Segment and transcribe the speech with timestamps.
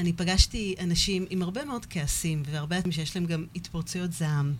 [0.00, 4.52] אני פגשתי אנשים עם הרבה מאוד כעסים, והרבה אנשים שיש להם גם התפרצויות זעם.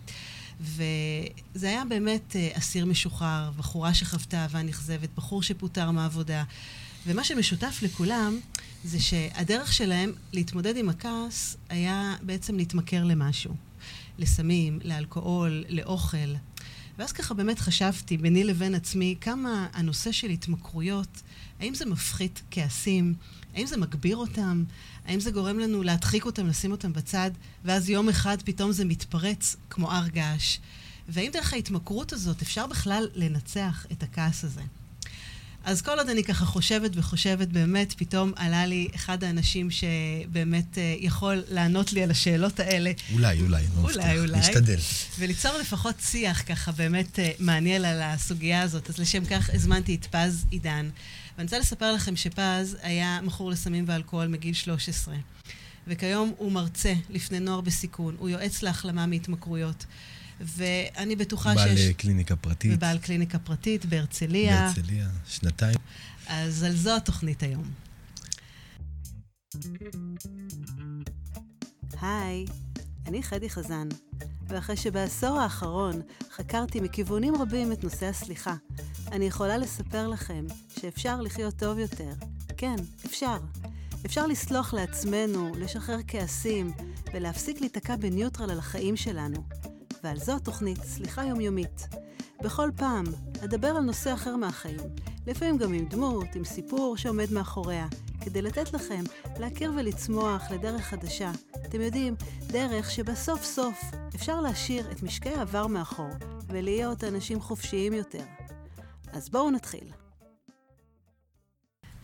[0.61, 6.43] וזה היה באמת אה, אסיר משוחרר, בחורה שחוותה אהבה נכזבת, בחור שפוטר מהעבודה.
[7.07, 8.39] ומה שמשותף לכולם
[8.83, 13.55] זה שהדרך שלהם להתמודד עם הכעס היה בעצם להתמכר למשהו.
[14.17, 16.33] לסמים, לאלכוהול, לאוכל.
[16.97, 21.21] ואז ככה באמת חשבתי ביני לבין עצמי כמה הנושא של התמכרויות,
[21.59, 23.13] האם זה מפחית כעסים?
[23.55, 24.63] האם זה מגביר אותם?
[25.05, 27.31] האם זה גורם לנו להדחיק אותם, לשים אותם בצד,
[27.65, 30.57] ואז יום אחד פתאום זה מתפרץ כמו הר געש?
[31.09, 34.61] והאם דרך ההתמכרות הזאת אפשר בכלל לנצח את הכעס הזה?
[35.63, 40.77] אז כל עוד אני ככה חושבת וחושבת, באמת פתאום עלה לי אחד האנשים שבאמת uh,
[40.99, 42.91] יכול לענות לי על השאלות האלה.
[43.13, 44.39] אולי, אולי, לא אולי, אולי.
[44.39, 44.77] נשתדל.
[45.19, 48.89] וליצור לפחות שיח ככה באמת uh, מעניין על הסוגיה הזאת.
[48.89, 50.89] אז לשם כך הזמנתי את פז עידן.
[51.37, 55.15] ואני רוצה לספר לכם שפז היה מכור לסמים ואלכוהול מגיל 13.
[55.87, 59.85] וכיום הוא מרצה לפני נוער בסיכון, הוא יועץ להחלמה מהתמכרויות.
[60.39, 61.85] ואני בטוחה בעל שיש...
[61.85, 62.71] בעל קליניקה פרטית.
[62.75, 64.61] ובעל קליניקה פרטית בהרצליה.
[64.61, 65.77] בהרצליה, שנתיים.
[66.27, 67.71] אז על זו התוכנית היום.
[72.01, 72.45] היי,
[73.05, 73.87] אני חדי חזן,
[74.51, 78.55] ואחרי שבעשור האחרון חקרתי מכיוונים רבים את נושא הסליחה,
[79.11, 80.45] אני יכולה לספר לכם
[80.79, 82.11] שאפשר לחיות טוב יותר.
[82.57, 83.37] כן, אפשר.
[84.05, 86.71] אפשר לסלוח לעצמנו, לשחרר כעסים,
[87.13, 89.43] ולהפסיק להיתקע בניוטרל על החיים שלנו.
[90.03, 91.87] ועל זו התוכנית סליחה יומיומית.
[92.43, 93.03] בכל פעם
[93.43, 94.79] אדבר על נושא אחר מהחיים,
[95.27, 97.87] לפעמים גם עם דמות, עם סיפור שעומד מאחוריה,
[98.21, 99.03] כדי לתת לכם
[99.39, 101.31] להכיר ולצמוח לדרך חדשה.
[101.65, 102.15] אתם יודעים,
[102.47, 103.81] דרך שבסוף סוף
[104.15, 106.11] אפשר להשאיר את משקי העבר מאחור
[106.47, 108.23] ולהיות אנשים חופשיים יותר.
[109.13, 109.87] אז בואו נתחיל.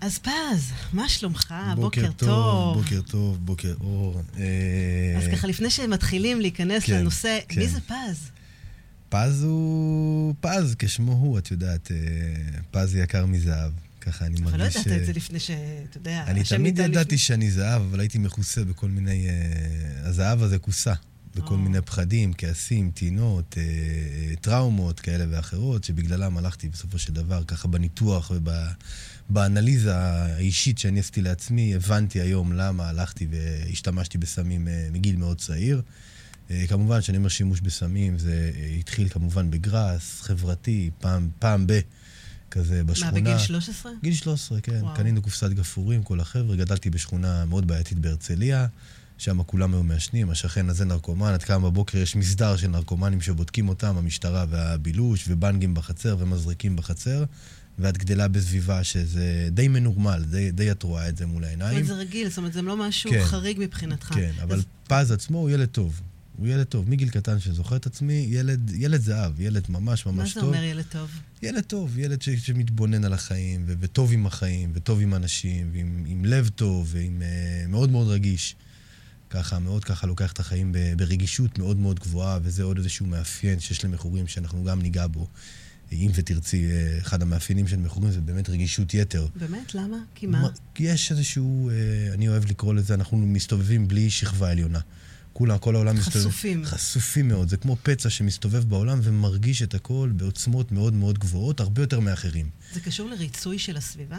[0.02, 1.54] אז פז, מה שלומך?
[1.76, 2.30] בוקר, בוקר טוב.
[2.30, 2.84] טוב.
[2.84, 4.22] בוקר טוב, בוקר אור.
[5.18, 7.60] אז ככה, לפני שמתחילים להיכנס כן, לנושא, כן.
[7.60, 8.32] מי זה פז?
[9.10, 11.98] פז הוא פז, כשמו הוא, את יודעת, אה,
[12.72, 13.72] פז יקר מזהב.
[14.02, 14.54] ככה אני מרגיש...
[14.54, 15.52] אבל לא ידעת את זה לפני ש...
[15.90, 17.18] אתה יודע, אני תמיד ידעתי לפני...
[17.18, 19.30] שאני זהב, אבל הייתי מכוסה בכל מיני...
[19.30, 20.94] אה, הזהב הזה כוסה.
[21.38, 21.60] בכל או.
[21.60, 28.32] מיני פחדים, כעסים, טינות, אה, טראומות כאלה ואחרות, שבגללם הלכתי בסופו של דבר, ככה בניתוח
[29.30, 35.82] ובאנליזה האישית שאני עשיתי לעצמי, הבנתי היום למה הלכתי והשתמשתי בסמים מגיל מאוד צעיר.
[36.52, 41.80] אה, כמובן, כשאני אומר שימוש בסמים, זה אה, התחיל כמובן בגראס, חברתי, פעם, פעם ב...
[42.52, 43.12] כזה בשכונה.
[43.12, 43.92] מה, בגיל 13?
[44.04, 44.80] גיל 13, כן.
[44.82, 44.96] וואו.
[44.96, 46.56] קנינו קופסת גפורים, כל החבר'ה.
[46.56, 48.68] גדלתי בשכונה מאוד בעייתית בהרצליה,
[49.18, 53.70] שם כולם היו מעשנים, השכן הזה נרקומן, עד כמה בבוקר יש מסדר של נרקומנים שבודקים
[53.70, 57.24] אותם, המשטרה והבילוש, ובנגים בחצר ומזריקים בחצר.
[57.80, 61.84] ואת גדלה בסביבה שזה די מנורמל, די, די את רואה את זה מול העיניים.
[61.84, 64.08] זאת אומרת, זה רגיל, זאת אומרת, זה לא משהו כן, חריג מבחינתך.
[64.14, 64.64] כן, אבל אז...
[64.88, 66.02] פז עצמו הוא ילד טוב.
[66.38, 70.44] הוא ילד טוב, מגיל קטן שזוכר את עצמי, ילד, ילד זהב, ילד ממש ממש טוב.
[70.44, 71.10] מה זה אומר ילד טוב?
[71.44, 76.04] ילד טוב, ילד ש, שמתבונן על החיים, ו, וטוב עם החיים, וטוב עם אנשים, ועם
[76.08, 78.56] עם לב טוב, ועם uh, מאוד מאוד רגיש.
[79.30, 83.86] ככה, מאוד ככה לוקח את החיים ברגישות מאוד מאוד גבוהה, וזה עוד איזשהו מאפיין שיש
[83.86, 85.28] למכורים שאנחנו גם ניגע בו.
[85.92, 89.28] אם ותרצי, אה, אחד המאפיינים של מכורים זה באמת רגישות יתר.
[89.36, 89.76] באמת?
[89.76, 89.98] למה?
[90.16, 90.50] כי מה?
[90.80, 94.80] יש איזשהו, אה, אני אוהב לקרוא לזה, אנחנו מסתובבים בלי שכבה עליונה.
[95.34, 96.20] כולם, כל העולם מסתובב...
[96.20, 96.66] חשופים.
[96.66, 97.50] חשופים מאוד.
[97.50, 102.50] זה כמו פצע שמסתובב בעולם ומרגיש את הכל בעוצמות מאוד מאוד גבוהות, הרבה יותר מאחרים.
[102.74, 104.18] זה קשור לריצוי של הסביבה?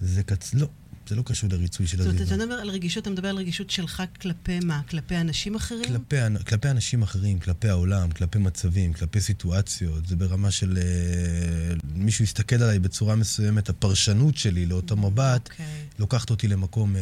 [0.00, 0.54] זה קצ...
[0.54, 0.68] לא,
[1.08, 2.24] זה לא קשור לריצוי של הסביבה.
[2.24, 4.80] זאת אומרת, אתה מדבר על רגישות, אתה מדבר על רגישות שלך כלפי מה?
[4.90, 5.84] כלפי אנשים אחרים?
[5.84, 10.06] כלפי, כלפי אנשים אחרים, כלפי העולם, כלפי מצבים, כלפי סיטואציות.
[10.06, 15.52] זה ברמה של uh, מישהו יסתכל עליי בצורה מסוימת, הפרשנות שלי לאותו mm, מבט, okay.
[15.52, 15.66] אוקיי.
[15.98, 16.98] לוקחת אותי למקום uh,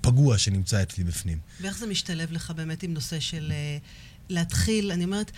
[0.00, 1.38] פגוע שנמצא אצלי בפנים.
[1.60, 3.52] ואיך זה משתלב לך באמת עם נושא של...
[3.52, 5.30] Uh, להתחיל, אני אומרת,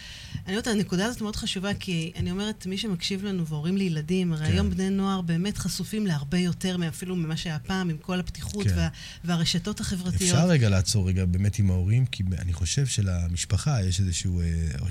[0.47, 4.47] אני אומרת, הנקודה הזאת מאוד חשובה, כי אני אומרת, מי שמקשיב לנו והורים לילדים, הרי
[4.47, 4.53] כן.
[4.53, 8.77] היום בני נוער באמת חשופים להרבה יותר אפילו ממה שהיה פעם, עם כל הפתיחות כן.
[8.77, 8.89] וה,
[9.25, 10.23] והרשתות החברתיות.
[10.23, 14.47] אפשר רגע לעצור רגע באמת עם ההורים, כי אני חושב שלמשפחה יש איזשהו, אה,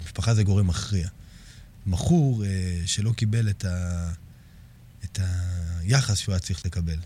[0.06, 1.08] משפחה זה גורם מכריע.
[1.86, 4.10] מכור אה, שלא קיבל את, ה,
[5.04, 5.20] את
[5.80, 6.98] היחס שהוא היה צריך לקבל,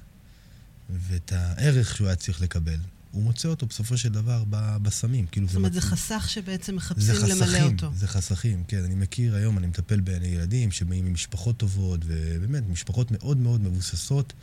[0.89, 2.79] ואת הערך שהוא היה צריך לקבל.
[3.11, 4.43] הוא מוצא אותו בסופו של דבר
[4.81, 5.25] בסמים.
[5.31, 7.91] כאילו זאת אומרת, זה חסך שבעצם מחפשים למלא אותו.
[7.95, 8.83] זה חסכים, כן.
[8.83, 14.33] אני מכיר היום, אני מטפל בילדים שבאים ממשפחות טובות, ובאמת, משפחות מאוד מאוד מבוססות,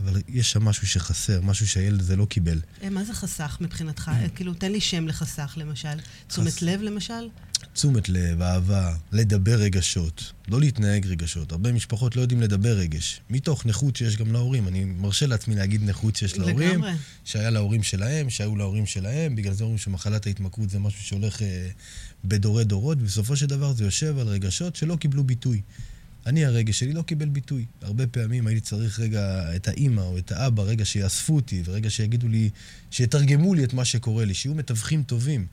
[0.00, 2.60] אבל יש שם משהו שחסר, משהו שהילד הזה לא קיבל.
[2.82, 4.10] אה, מה זה חסך מבחינתך?
[4.14, 5.98] אה, כאילו, תן לי שם לחסך, למשל.
[6.28, 7.28] תשומת לב, למשל?
[7.76, 11.52] תשומת לב, אהבה, לדבר רגשות, לא להתנהג רגשות.
[11.52, 13.20] הרבה משפחות לא יודעים לדבר רגש.
[13.30, 14.68] מתוך נכות שיש גם להורים.
[14.68, 16.70] אני מרשה לעצמי להגיד נכות שיש להורים.
[16.70, 16.92] לגמרי.
[17.24, 19.36] שהיה להורים שלהם, שהיו להורים שלהם.
[19.36, 21.68] בגלל זה אומרים שמחלת ההתמכרות זה משהו שהולך אה,
[22.24, 25.60] בדורי דורות, ובסופו של דבר זה יושב על רגשות שלא קיבלו ביטוי.
[26.26, 27.64] אני, הרגש שלי לא קיבל ביטוי.
[27.82, 32.28] הרבה פעמים הייתי צריך רגע את האימא או את האבא, רגע שיאספו אותי, ורגע שיגידו
[32.28, 32.50] לי,
[32.90, 35.46] שיתרגמו לי את מה שקורה לי, שיהיו מתווכים טובים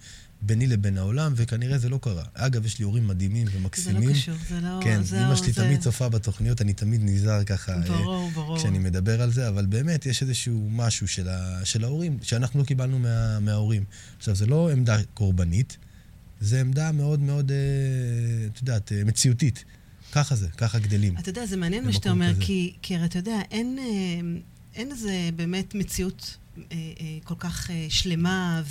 [0.45, 2.23] ביני לבין העולם, וכנראה זה לא קרה.
[2.33, 4.01] אגב, יש לי הורים מדהימים ומקסימים.
[4.01, 4.79] זה לא קשור, זה לא...
[4.83, 5.63] כן, זהו, אמא שלי זה...
[5.63, 8.57] תמיד צופה בתוכניות, אני תמיד נזהר ככה, ברור, אה, ברור.
[8.57, 12.65] כשאני מדבר על זה, אבל באמת יש איזשהו משהו של, ה, של ההורים, שאנחנו לא
[12.65, 13.83] קיבלנו מה, מההורים.
[14.17, 15.77] עכשיו, זה לא עמדה קורבנית,
[16.39, 17.57] זה עמדה מאוד מאוד, אה,
[18.47, 19.65] את יודעת, אה, מציאותית.
[20.11, 21.17] ככה זה, ככה גדלים.
[21.17, 22.41] אתה יודע, זה מעניין מה שאתה אומר, כזה.
[22.41, 23.79] כי, כי אתה יודע, אין,
[24.75, 26.37] אין איזה באמת מציאות
[27.23, 28.61] כל כך אה, שלמה,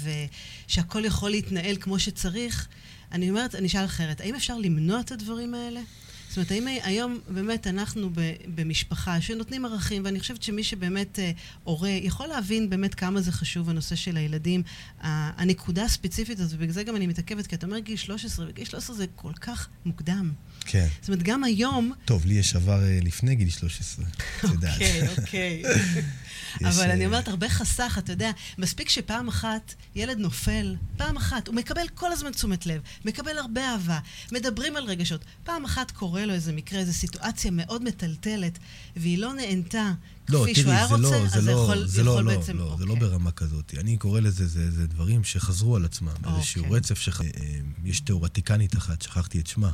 [0.67, 2.69] ושהכול יכול להתנהל כמו שצריך.
[3.13, 5.81] אני אומרת, אני אשאל אחרת, האם אפשר למנוע את הדברים האלה?
[6.29, 8.11] זאת אומרת, האם היום באמת אנחנו
[8.55, 11.31] במשפחה שנותנים ערכים, ואני חושבת שמי שבאמת אה,
[11.65, 14.63] הורה יכול להבין באמת כמה זה חשוב הנושא של הילדים.
[15.01, 18.97] הנקודה הספציפית הזו, ובגלל זה גם אני מתעכבת, כי אתה אומר גיל 13, וגיל 13
[18.97, 20.33] זה כל כך מוקדם.
[20.61, 20.87] כן.
[21.01, 21.93] זאת אומרת, גם היום...
[22.05, 24.05] טוב, לי יש עבר אה, לפני גיל 13,
[24.39, 24.73] את יודעת.
[24.75, 25.63] אוקיי, אוקיי.
[26.61, 31.49] אבל אני אה, אומרת, הרבה חסך, אתה יודע, מספיק שפעם אחת ילד נופל, פעם אחת,
[31.49, 33.99] הוא מקבל כל הזמן תשומת לב, מקבל הרבה אהבה,
[34.33, 35.25] מדברים על רגשות.
[35.45, 38.59] פעם אחת קורה לו איזה מקרה, איזו סיטואציה מאוד מטלטלת,
[38.97, 39.93] והיא לא נענתה
[40.29, 42.37] לא, כפי שהוא היה זה רוצה, לא, אז זה לא, יכול, זה לא, יכול לא,
[42.37, 42.57] בעצם...
[42.57, 43.09] לא, זה לא אוקיי.
[43.09, 43.75] ברמה כזאת.
[43.79, 46.77] אני קורא לזה, זה, זה דברים שחזרו על עצמם, איזשהו אוקיי.
[46.77, 47.21] רצף שח...
[47.21, 49.71] אה, אה, יש תיאורטיקנית אחת, שכחתי את שמה,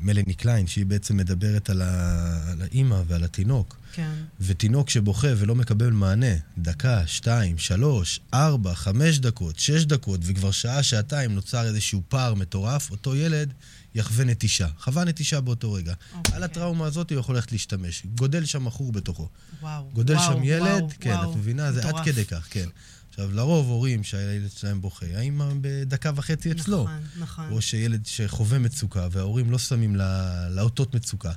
[0.00, 2.50] מלני קליין, שהיא בעצם מדברת על, ה...
[2.52, 3.76] על האימא ועל התינוק.
[3.92, 4.12] כן.
[4.40, 10.82] ותינוק שבוכה ולא מקבל מענה, דקה, שתיים, שלוש, ארבע, חמש דקות, שש דקות, וכבר שעה,
[10.82, 13.52] שעתיים נוצר איזשהו פער מטורף, אותו ילד
[13.94, 14.68] יחווה נטישה.
[14.78, 15.94] חווה נטישה באותו רגע.
[16.14, 16.34] אוקיי.
[16.36, 18.02] על הטראומה הזאת הוא יכול ללכת להשתמש.
[18.14, 19.28] גודל שם מכור בתוכו.
[19.60, 19.90] וואו.
[19.92, 21.72] גודל וואו, שם ילד, וואו, כן, וואו, את מבינה?
[21.72, 22.04] זה עד מטורף.
[22.04, 22.68] כדי כך, כן.
[23.18, 26.82] עכשיו, לרוב הורים שהילד שלהם בוכה, האמא בדקה וחצי אצלו.
[26.84, 27.44] נכון, נכון.
[27.52, 31.32] או שילד שחווה מצוקה, וההורים לא שמים לה- לאותות מצוקה.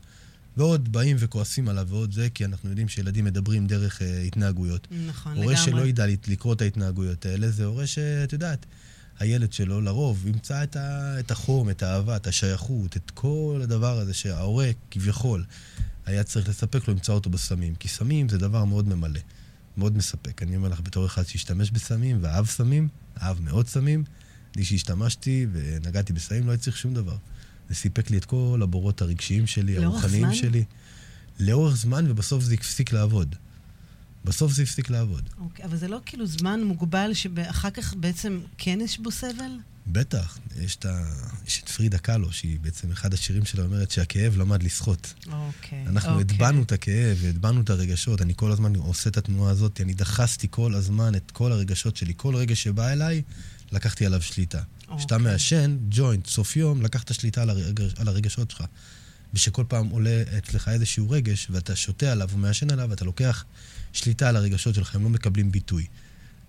[0.57, 4.87] ועוד באים וכועסים עליו ועוד זה, כי אנחנו יודעים שילדים מדברים דרך אה, התנהגויות.
[5.07, 5.65] נכון, הורה לגמרי.
[5.71, 8.65] שלא ידע לקרוא את ההתנהגויות האלה, זה הורה שאת יודעת,
[9.19, 13.99] הילד שלו לרוב ימצא את, ה, את החום, את האהבה, את השייכות, את כל הדבר
[13.99, 15.45] הזה שההורה כביכול
[16.05, 17.75] היה צריך לספק לו, ימצא אותו בסמים.
[17.75, 19.19] כי סמים זה דבר מאוד ממלא,
[19.79, 20.43] מאוד מספק.
[20.43, 22.87] אני אומר לך, בתור אחד שהשתמש בסמים ואהב סמים,
[23.21, 24.03] אהב מאוד סמים,
[24.55, 27.17] אני שהשתמשתי ונגעתי בסמים, לא הייתי צריך שום דבר.
[27.69, 30.33] זה סיפק לי את כל הבורות הרגשיים שלי, הרוחניים?
[30.33, 30.63] שלי.
[31.39, 33.35] לאורך זמן, ובסוף זה הפסיק לעבוד.
[34.25, 35.29] בסוף זה הפסיק לעבוד.
[35.37, 39.51] אוקיי, אבל זה לא כאילו זמן מוגבל שאחר כך בעצם כן יש בו סבל?
[39.91, 41.03] בטח, יש את, ה...
[41.47, 45.13] יש את פרידה קאלו, שהיא בעצם, אחד השירים שלה אומרת שהכאב למד לשחות.
[45.31, 45.83] אוקיי.
[45.87, 46.25] אנחנו אוקיי.
[46.25, 50.47] הטבענו את הכאב, הטבענו את הרגשות, אני כל הזמן עושה את התנועה הזאת, אני דחסתי
[50.49, 52.13] כל הזמן את כל הרגשות שלי.
[52.17, 53.21] כל רגע שבא אליי,
[53.71, 54.61] לקחתי עליו שליטה.
[54.97, 55.31] כשאתה אוקיי.
[55.31, 58.63] מעשן ג'וינט, סוף יום, לקחת שליטה על, הרגש, על הרגשות שלך.
[59.33, 63.45] ושכל פעם עולה אצלך איזשהו רגש, ואתה שותה עליו ומעשן עליו, ואתה לוקח
[63.93, 65.85] שליטה על הרגשות שלך, הם לא מקבלים ביטוי.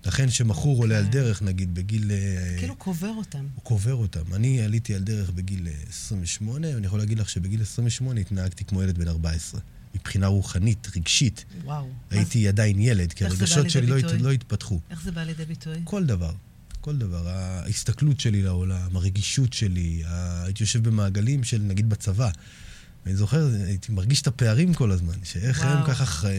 [0.06, 1.20] לכן כשמכור עולה על אוקיי.
[1.22, 2.10] דרך, נגיד, בגיל...
[2.10, 3.46] אה, כאילו קובר אותם.
[3.54, 4.34] הוא קובר אותם.
[4.34, 8.82] אני עליתי על דרך בגיל אה, 28, ואני יכול להגיד לך שבגיל 28 התנהגתי כמו
[8.82, 9.60] ילד בן 14.
[9.94, 11.44] מבחינה רוחנית, רגשית.
[11.64, 11.88] וואו.
[12.10, 14.20] הייתי עדיין ילד, כי הרגשות שלי לא, הת-?
[14.20, 14.80] לא התפתחו.
[14.90, 15.74] איך זה בא לידי ביטוי?
[15.84, 16.32] כל דבר,
[16.80, 17.28] כל דבר.
[17.28, 22.30] ההסתכלות שלי לעולם, הרגישות שלי, ה- הייתי יושב במעגלים של, נגיד, בצבא.
[23.06, 25.68] אני זוכר, הייתי מרגיש את הפערים כל הזמן, שאיך וואו.
[25.78, 26.36] הם ככה חי...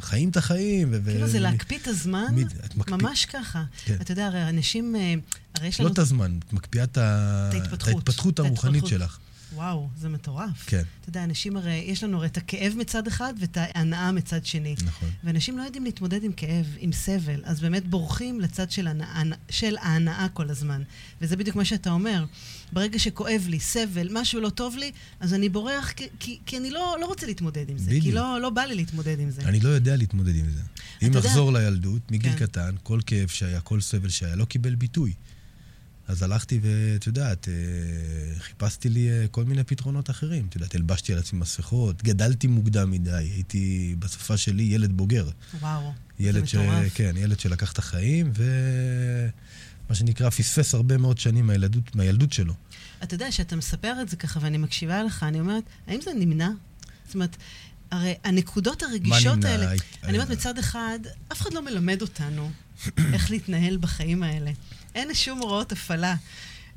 [0.00, 0.88] חיים את החיים.
[0.92, 3.64] ו- כאילו זה להקפיא את הזמן, מי- את מקפיא- ממש ככה.
[3.84, 3.96] כן.
[4.00, 5.14] אתה יודע, הרי אנשים, אה,
[5.54, 5.92] הרי יש לא לנו...
[5.94, 8.38] את הזמן, את מקפיאה את ההתפתחות.
[8.38, 8.86] הרוחנית.
[8.86, 9.18] שלך.
[9.54, 10.64] וואו, זה מטורף.
[10.66, 14.46] כן, אתה יודע, אנשים הרי, יש לנו הרי את הכאב מצד אחד ואת ההנאה מצד
[14.46, 14.74] שני.
[14.84, 15.10] נכון.
[15.24, 19.76] ואנשים לא יודעים להתמודד עם כאב, עם סבל, אז באמת בורחים לצד של, הנאה, של
[19.80, 20.82] ההנאה כל הזמן.
[21.20, 22.24] וזה בדיוק מה שאתה אומר.
[22.72, 26.70] ברגע שכואב לי, סבל, משהו לא טוב לי, אז אני בורח כי, כי, כי אני
[26.70, 27.90] לא, לא רוצה להתמודד עם זה.
[27.90, 28.14] כי בדיוק.
[28.14, 29.42] לא, לא בא לי להתמודד עם זה.
[29.42, 30.60] אני לא יודע להתמודד עם זה.
[31.02, 32.46] אם יודע- נחזור לילדות, מגיל כן.
[32.46, 35.12] קטן, כל כאב שהיה, כל סבל שהיה, לא קיבל ביטוי.
[36.08, 37.54] אז הלכתי ואת יודעת, אה,
[38.38, 40.46] חיפשתי לי אה, כל מיני פתרונות אחרים.
[40.48, 45.28] את יודעת, הלבשתי על עצמי מסכות, גדלתי מוקדם מדי, הייתי בשפה שלי ילד בוגר.
[45.60, 46.54] וואו, ילד ש...
[46.54, 46.94] זה מטורף.
[46.94, 52.54] כן, ילד שלקח את החיים, ומה שנקרא, פספס הרבה מאוד שנים מהילדות, מהילדות שלו.
[53.02, 56.50] אתה יודע, שאתה מספר את זה ככה ואני מקשיבה לך, אני אומרת, האם זה נמנע?
[57.06, 57.36] זאת אומרת,
[57.90, 59.44] הרי הנקודות הרגישות?
[59.44, 59.72] האלה,
[60.04, 60.98] אני אומרת, מצד אחד,
[61.32, 62.50] אף אחד לא מלמד אותנו
[63.12, 64.50] איך להתנהל בחיים האלה.
[64.94, 66.16] אין שום הוראות הפעלה.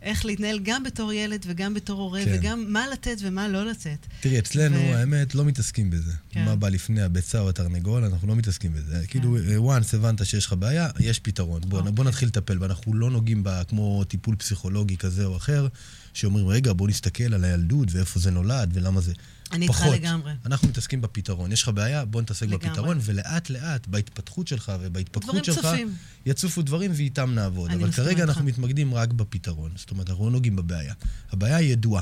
[0.01, 2.37] איך להתנהל גם בתור ילד וגם בתור הורה, כן.
[2.39, 3.97] וגם מה לתת ומה לא לתת.
[4.21, 6.11] תראי, אצלנו, ו- האמת, לא מתעסקים בזה.
[6.29, 6.45] כן.
[6.45, 9.07] מה בא לפני הביצה או התרנגול, אנחנו לא מתעסקים בזה.
[9.07, 11.61] כאילו, אה, once הבנת שיש לך בעיה, יש פתרון.
[11.67, 11.91] בוא אוקיי.
[11.91, 12.65] בוא נתחיל לטפל בה.
[12.65, 15.67] אנחנו לא נוגעים בה כמו טיפול פסיכולוגי כזה או אחר,
[16.13, 19.13] שאומרים, רגע, בוא נסתכל על הילדות ואיפה זה נולד ולמה זה...
[19.51, 19.85] אני איתך.
[19.93, 20.31] לגמרי.
[20.45, 21.51] אנחנו מתעסקים בפתרון.
[21.51, 22.69] יש לך בעיה, בוא נתעסק לגמרי.
[22.69, 25.95] בפתרון, ולאט לאט, בהתפתחות שלך ובהתפתחות שלך, צפים.
[26.25, 27.71] יצופו דברים ואיתם נעבוד.
[27.71, 28.23] אבל כרגע.
[28.23, 29.71] אנחנו מתמקדים רק בפתרון.
[29.75, 30.93] זאת אומרת, אנחנו לא נוגעים בבעיה.
[31.31, 32.01] הבעיה היא ידועה.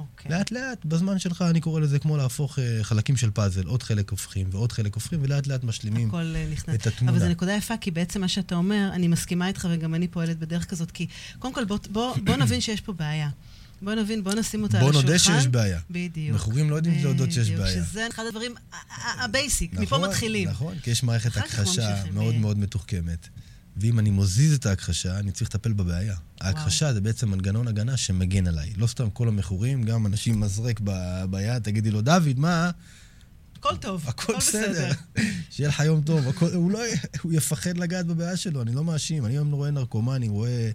[0.00, 0.30] אוקיי.
[0.32, 4.10] לאט לאט, בזמן שלך, אני קורא לזה כמו להפוך אה, חלקים של פאזל, עוד חלק
[4.10, 6.74] הופכים ועוד חלק הופכים, ולאט לאט משלימים הכל אה, נכנס.
[6.74, 7.12] את התמונה.
[7.12, 10.38] אבל זו נקודה יפה, כי בעצם מה שאתה אומר, אני מסכימה איתך וגם אני פועלת
[10.38, 11.06] בדרך כזאת, כי
[11.38, 13.30] קודם כל בוא, בוא, בוא נבין שיש פה בעיה.
[13.82, 15.06] בוא נבין, בוא נשים אותה על בוא השולחן.
[15.06, 15.80] נודה שיש בעיה.
[15.90, 16.34] בדיוק.
[16.34, 17.84] מכורים לא יודעים להודות שיש בעיה.
[17.84, 18.54] שזה אחד הדברים
[19.18, 20.48] ה basic, מפה נכון, מתחילים.
[20.48, 22.34] נכון, כי יש מערכת הכחשה מאוד.
[22.34, 23.28] מאוד מתוחכמת.
[23.76, 26.14] ואם אני מזיז את ההכחשה, אני צריך לטפל בבעיה.
[26.40, 28.72] ההכחשה זה בעצם מנגנון הגנה שמגן עליי.
[28.76, 30.80] לא סתם כל המכורים, גם אנשים מזרק
[31.30, 32.70] ביד, תגידי לו, דוד, מה?
[33.56, 34.90] הכל טוב, הכל בסדר.
[35.50, 36.28] שיהיה לך יום טוב.
[36.28, 36.80] הכל, הוא, לא,
[37.22, 39.26] הוא יפחד לגעת בבעיה שלו, אני לא מאשים.
[39.26, 40.70] אני היום רואה נרקומנים, רואה...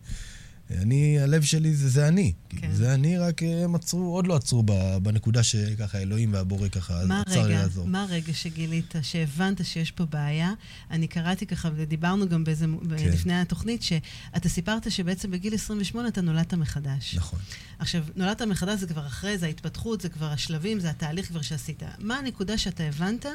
[0.72, 2.34] אני, הלב שלי זה, זה אני.
[2.50, 2.57] כן.
[2.62, 2.72] כן.
[2.74, 4.63] זה אני, רק אה, הם עצרו, עוד לא עצרו
[5.03, 7.88] בנקודה שככה אלוהים והבורא ככה עצר לי לעזור.
[7.88, 10.51] מה הרגע שגילית, שהבנת שיש פה בעיה?
[10.91, 12.65] אני קראתי ככה, ודיברנו גם באיזה,
[12.98, 13.10] כן.
[13.10, 17.15] לפני התוכנית, שאתה סיפרת שבעצם בגיל 28 אתה נולדת מחדש.
[17.15, 17.39] נכון.
[17.79, 21.84] עכשיו, נולדת מחדש זה כבר אחרי, זה ההתפתחות, זה כבר השלבים, זה התהליך כבר שעשית.
[22.00, 23.25] מה הנקודה שאתה הבנת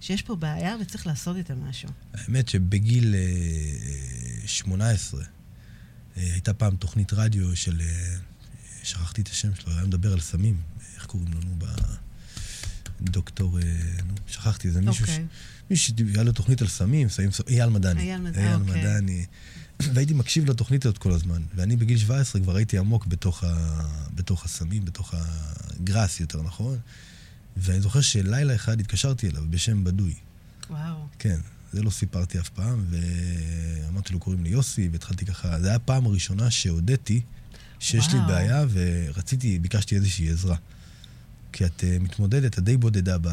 [0.00, 1.88] שיש פה בעיה וצריך לעשות איתה משהו?
[2.14, 5.26] האמת שבגיל אה, 18 אה,
[6.16, 7.80] הייתה פעם תוכנית רדיו של...
[7.80, 8.16] אה,
[8.82, 10.60] שכחתי את השם שלו, היה מדבר על סמים.
[10.96, 11.40] איך קוראים לו?
[11.40, 11.64] נו, ב...
[13.00, 13.58] דוקטור...
[13.58, 13.62] אה,
[14.06, 15.06] נו, שכחתי, זה מישהו...
[15.06, 15.10] ש...
[15.10, 15.26] אוקיי.
[15.70, 18.00] מישהו שהיה לו תוכנית על סמים, סמים, אייל מדני.
[18.00, 18.80] אייל מד- אייל אוקיי.
[18.82, 19.24] מדני.
[19.94, 21.42] והייתי מקשיב לתוכנית הזאת כל הזמן.
[21.54, 23.80] ואני בגיל 17 כבר הייתי עמוק בתוך, ה...
[24.14, 26.78] בתוך הסמים, בתוך הגראס, יותר נכון.
[27.56, 30.14] ואני זוכר שלילה אחד התקשרתי אליו בשם בדוי.
[30.70, 31.06] וואו.
[31.18, 31.38] כן,
[31.76, 36.06] זה לא סיפרתי אף פעם, ואמרתי לו, קוראים לי יוסי, והתחלתי ככה, זה היה הפעם
[36.06, 37.20] הראשונה שהודיתי
[37.78, 38.28] שיש לי וואו.
[38.28, 40.56] בעיה, ורציתי, ביקשתי איזושהי עזרה.
[41.52, 43.28] כי את uh, מתמודדת, את די בודדה, ב...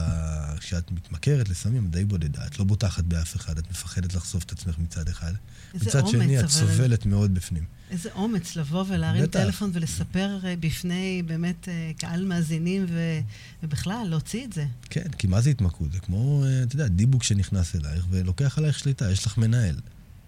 [0.60, 2.46] כשאת מתמכרת לסמים, את די בודדה.
[2.46, 5.34] את לא בוטחת באף אחד, את מפחדת לחשוף את עצמך מצד אחד.
[5.74, 7.64] מצד אומץ, שני, את אבל- סובלת מאוד בפנים.
[7.92, 9.40] איזה אומץ לבוא ולהרים בטח.
[9.40, 13.20] טלפון ולספר אה, בפני באמת אה, קהל מאזינים, ו...
[13.64, 14.66] ובכלל, להוציא את זה.
[14.90, 15.92] כן, כי מה זה התמכרות?
[15.92, 19.76] זה כמו, אה, אתה יודע, דיבוק שנכנס אלייך ולוקח עלייך שליטה, יש לך מנהל.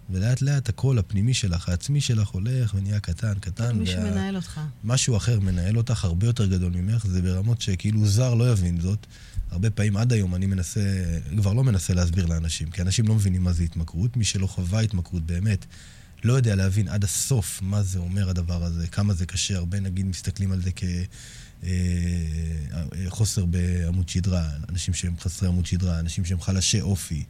[0.09, 3.77] ולאט לאט הקול הפנימי שלך, העצמי שלך הולך ונהיה קטן, קטן.
[3.77, 4.59] מישהו וה- מנהל אותך.
[4.83, 9.05] משהו אחר מנהל אותך הרבה יותר גדול ממך, זה ברמות שכאילו זר לא יבין זאת.
[9.51, 10.81] הרבה פעמים עד היום אני מנסה,
[11.37, 14.17] כבר לא מנסה להסביר לאנשים, כי אנשים לא מבינים מה זה התמכרות.
[14.17, 15.65] מי שלא חווה התמכרות באמת,
[16.23, 19.57] לא יודע להבין עד הסוף מה זה אומר הדבר הזה, כמה זה קשה.
[19.57, 20.71] הרבה נגיד מסתכלים על זה
[23.05, 27.23] כחוסר בעמוד שדרה, אנשים שהם חסרי עמוד שדרה, אנשים שהם חלשי אופי.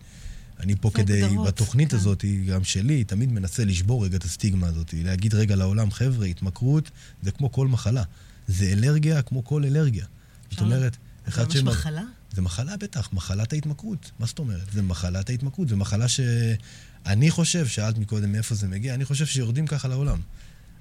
[0.60, 1.98] אני פה זה כדי, הגדרות, בתוכנית כן.
[1.98, 6.92] הזאת, גם שלי, תמיד מנסה לשבור רגע את הסטיגמה הזאת, להגיד רגע לעולם, חבר'ה, התמכרות
[7.24, 8.04] זה כמו כל מחלה.
[8.48, 10.06] זה אלרגיה כמו כל אלרגיה.
[10.52, 10.92] זאת אומרת,
[11.26, 12.04] זה אחד ממש שמ- מחלה?
[12.34, 14.12] זה מחלה בטח, מחלת ההתמכרות.
[14.20, 14.72] מה זאת אומרת?
[14.74, 19.68] זה מחלת ההתמכרות, זו מחלה שאני חושב, שאלת מקודם מאיפה זה מגיע, אני חושב שיורדים
[19.68, 20.20] ככה לעולם.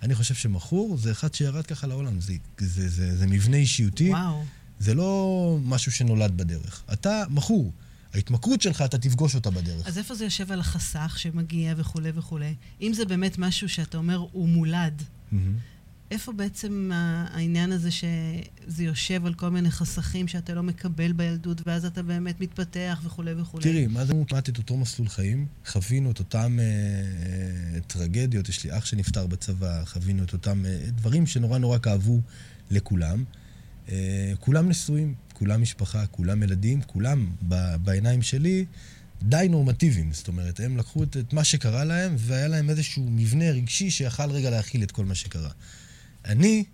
[0.02, 2.20] אני חושב שמכור זה אחד שירד ככה לעולם.
[2.20, 4.44] זה, זה, זה, זה מבנה אישיותי, וואו.
[4.78, 6.82] זה לא משהו שנולד בדרך.
[6.92, 7.72] אתה מכור.
[8.14, 9.86] ההתמכרות שלך, אתה תפגוש אותה בדרך.
[9.86, 12.54] אז איפה זה יושב על החסך שמגיע וכולי וכולי?
[12.80, 15.02] אם זה באמת משהו שאתה אומר הוא מולד,
[15.32, 15.58] מהמם.
[16.10, 21.84] איפה בעצם העניין הזה שזה יושב על כל מיני חסכים שאתה לא מקבל בילדות, ואז
[21.84, 23.62] אתה באמת מתפתח וכולי וכולי?
[23.62, 25.46] תראי, מה זה כמעט את אותו מסלול חיים?
[25.66, 30.78] חווינו את אותם אה, אה, טרגדיות, יש לי אח שנפטר בצבא, חווינו את אותם אה,
[30.90, 32.20] דברים שנורא נורא כאבו
[32.70, 33.24] לכולם.
[33.88, 38.64] אה, כולם נשואים, כולם משפחה, כולם ילדים, כולם ב, בעיניים שלי
[39.22, 40.12] די נורמטיביים.
[40.12, 44.30] זאת אומרת, הם לקחו את, את מה שקרה להם, והיה להם איזשהו מבנה רגשי שיכל
[44.30, 45.50] רגע להכיל את כל מה שקרה.
[46.24, 46.64] אני,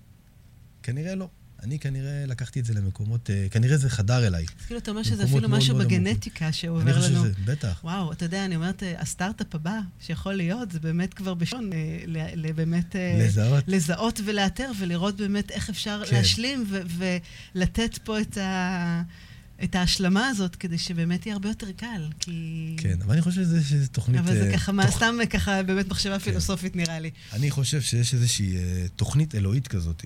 [0.82, 1.28] כנראה לא.
[1.62, 4.46] אני כנראה לקחתי את זה למקומות, אה, כנראה זה חדר אליי.
[4.66, 6.04] כאילו, אתה אומר שזה אפילו משהו מאוד עמוקים.
[6.04, 7.24] בגנטיקה אני שעובר חושב לנו.
[7.24, 7.80] שזה, בטח.
[7.84, 12.52] וואו, אתה יודע, אני אומרת, אה, הסטארט-אפ הבא שיכול להיות, זה באמת כבר בשעון, אה,
[12.54, 12.96] באמת...
[13.18, 13.64] לזהות.
[13.66, 16.16] לזהות ולאתר ולראות באמת איך אפשר כן.
[16.16, 16.64] להשלים
[17.54, 19.02] ולתת פה את, ה-
[19.64, 22.74] את ההשלמה הזאת, כדי שבאמת יהיה הרבה יותר קל, כי...
[22.78, 24.20] כן, אבל אני חושב שזה- שזה תוכנית...
[24.20, 27.10] אבל זה ככה, מה, תוך- סתם ככה באמת מחשבה פילוסופית נראה לי.
[27.32, 28.56] אני חושב שיש איזושהי
[28.96, 30.04] תוכנית אלוהית כזאת,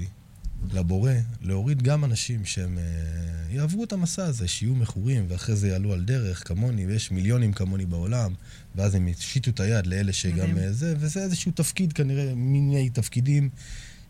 [0.72, 5.92] לבורא, להוריד גם אנשים שהם uh, יעברו את המסע הזה, שיהיו מכורים, ואחרי זה יעלו
[5.92, 8.34] על דרך, כמוני, ויש מיליונים כמוני בעולם,
[8.74, 13.48] ואז הם ישיתו את היד לאלה שגם uh, זה, וזה איזשהו תפקיד, כנראה, מיני תפקידים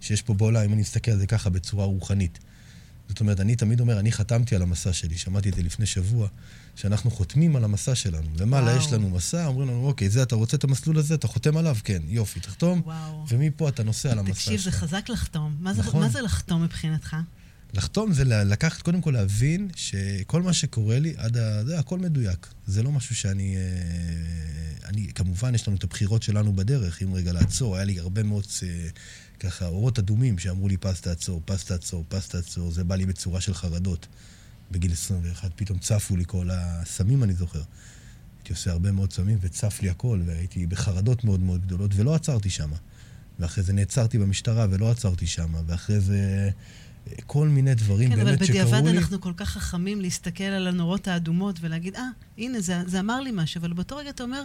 [0.00, 2.38] שיש פה בעולם, אם אני מסתכל על זה ככה בצורה רוחנית.
[3.08, 6.28] זאת אומרת, אני תמיד אומר, אני חתמתי על המסע שלי, שמעתי את זה לפני שבוע,
[6.76, 8.28] שאנחנו חותמים על המסע שלנו.
[8.38, 11.56] למעלה יש לנו מסע, אומרים לנו, אוקיי, זה, אתה רוצה את המסלול הזה, אתה חותם
[11.56, 11.76] עליו?
[11.84, 13.26] כן, יופי, תחתום, וואו.
[13.28, 14.44] ומפה אתה נוסע על המסע שלך.
[14.44, 15.56] תקשיב, זה חזק לחתום.
[15.61, 15.92] מה, נכון.
[15.92, 17.16] זה, מה זה לחתום מבחינתך?
[17.75, 21.64] לחתום זה לקחת, קודם כל להבין שכל מה שקורה לי, עד ה...
[21.64, 22.46] זה הכל מדויק.
[22.66, 23.56] זה לא משהו שאני...
[23.56, 27.76] אה, אני, כמובן, יש לנו את הבחירות שלנו בדרך, אם רגע לעצור.
[27.76, 28.88] היה לי הרבה מאוד אה,
[29.41, 32.71] ככה אורות אדומים שאמרו לי, פס תעצור, פס תעצור, פס תעצור.
[32.71, 34.07] זה בא לי בצורה של חרדות.
[34.71, 37.62] בגיל 21 פתאום צפו לי כל הסמים, אני זוכר.
[38.38, 42.50] הייתי עושה הרבה מאוד סמים וצף לי הכל, והייתי בחרדות מאוד מאוד גדולות, ולא עצרתי
[42.50, 42.71] שם.
[43.38, 46.50] ואחרי זה נעצרתי במשטרה ולא עצרתי שם, ואחרי זה...
[47.26, 48.53] כל מיני דברים כן, באמת שקרו לי.
[48.53, 52.61] כן, אבל בדיעבד אנחנו כל כך חכמים להסתכל על הנורות האדומות ולהגיד, אה, ah, הנה,
[52.61, 54.43] זה, זה אמר לי משהו, אבל באותו רגע אתה אומר,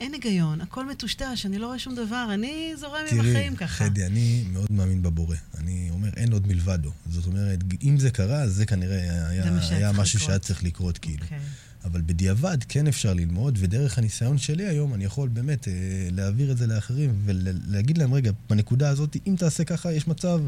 [0.00, 3.78] אין היגיון, הכל מטושטש, אני לא רואה שום דבר, אני זורם עם החיים ככה.
[3.78, 5.36] תראי, חדי, אני מאוד מאמין בבורא.
[5.58, 6.90] אני אומר, אין עוד מלבדו.
[7.10, 10.26] זאת אומרת, אם זה קרה, זה כנראה היה, זה היה משהו לקרות.
[10.26, 11.22] שהיה צריך לקרות, כאילו.
[11.22, 11.24] Okay.
[11.24, 11.38] אוקיי.
[11.84, 15.72] אבל בדיעבד כן אפשר ללמוד, ודרך הניסיון שלי היום, אני יכול באמת אה,
[16.10, 20.40] להעביר את זה לאחרים ולהגיד להם, רגע, בנקודה הזאת, אם תעשה ככה, יש מצב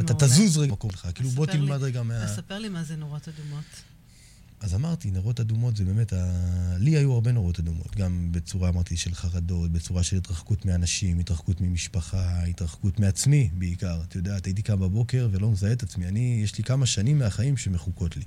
[0.00, 2.26] אתה תזוז רגע במקום שלך, כאילו בוא תלמד רגע מה...
[2.26, 3.64] תספר לי מה זה נורות אדומות.
[4.64, 6.16] אז אמרתי, נורות אדומות זה באמת, ה...
[6.78, 11.60] לי היו הרבה נורות אדומות, גם בצורה, אמרתי, של חרדות, בצורה של התרחקות מאנשים, התרחקות
[11.60, 14.00] ממשפחה, התרחקות מעצמי בעיקר.
[14.02, 16.06] את יודעת, הייתי קם בבוקר ולא מזהה את עצמי.
[16.06, 18.22] אני, יש לי כמה שנים מהחיים שמחוקות לי.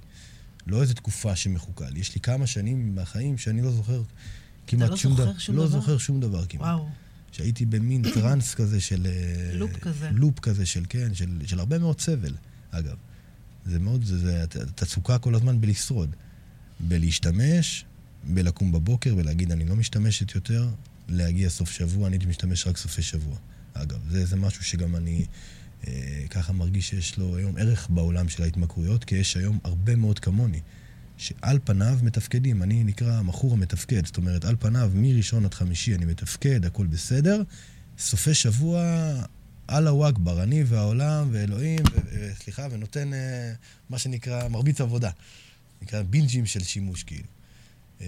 [0.68, 2.00] לא איזו תקופה שמחוקה לי.
[2.00, 4.04] יש לי כמה שנים מהחיים שאני לא זוכר
[4.68, 5.32] כמעט לא שום דבר.
[5.32, 5.76] אתה לא זוכר שום לא דבר?
[5.76, 6.64] לא זוכר שום דבר כמעט.
[6.64, 6.90] וואו.
[7.32, 9.08] שהייתי במין טראנס כזה של...
[9.08, 10.10] אה, לופ כזה.
[10.12, 12.34] לופ כזה של, כן, של, של הרבה מאוד סבל,
[12.72, 12.96] אגב.
[13.66, 16.16] זה מאוד, זה, זה תצוקה כל הזמן בלשרוד.
[16.80, 17.86] בלהשתמש,
[18.24, 20.68] בלקום בבוקר ולהגיד, אני לא משתמשת יותר,
[21.08, 23.38] להגיע סוף שבוע, אני הייתי משתמש רק סופי שבוע.
[23.74, 25.26] אגב, זה, זה משהו שגם אני
[25.88, 30.20] אה, ככה מרגיש שיש לו היום ערך בעולם של ההתמכרויות, כי יש היום הרבה מאוד
[30.20, 30.60] כמוני.
[31.18, 32.64] שעל פניו מתפקדים.
[32.64, 34.06] אני נקרא המכור המתפקד.
[34.06, 37.42] זאת אומרת, על פניו, מראשון עד חמישי אני מתפקד, הכל בסדר.
[38.00, 38.82] סופי שבוע,
[39.70, 41.80] אללהו אכבר, אני והעולם ואלוהים,
[42.44, 43.54] סליחה, ונותן אה,
[43.90, 45.10] מה שנקרא מרביץ עבודה.
[45.82, 47.28] נקרא בינג'ים של שימוש, כאילו.
[48.02, 48.08] אה,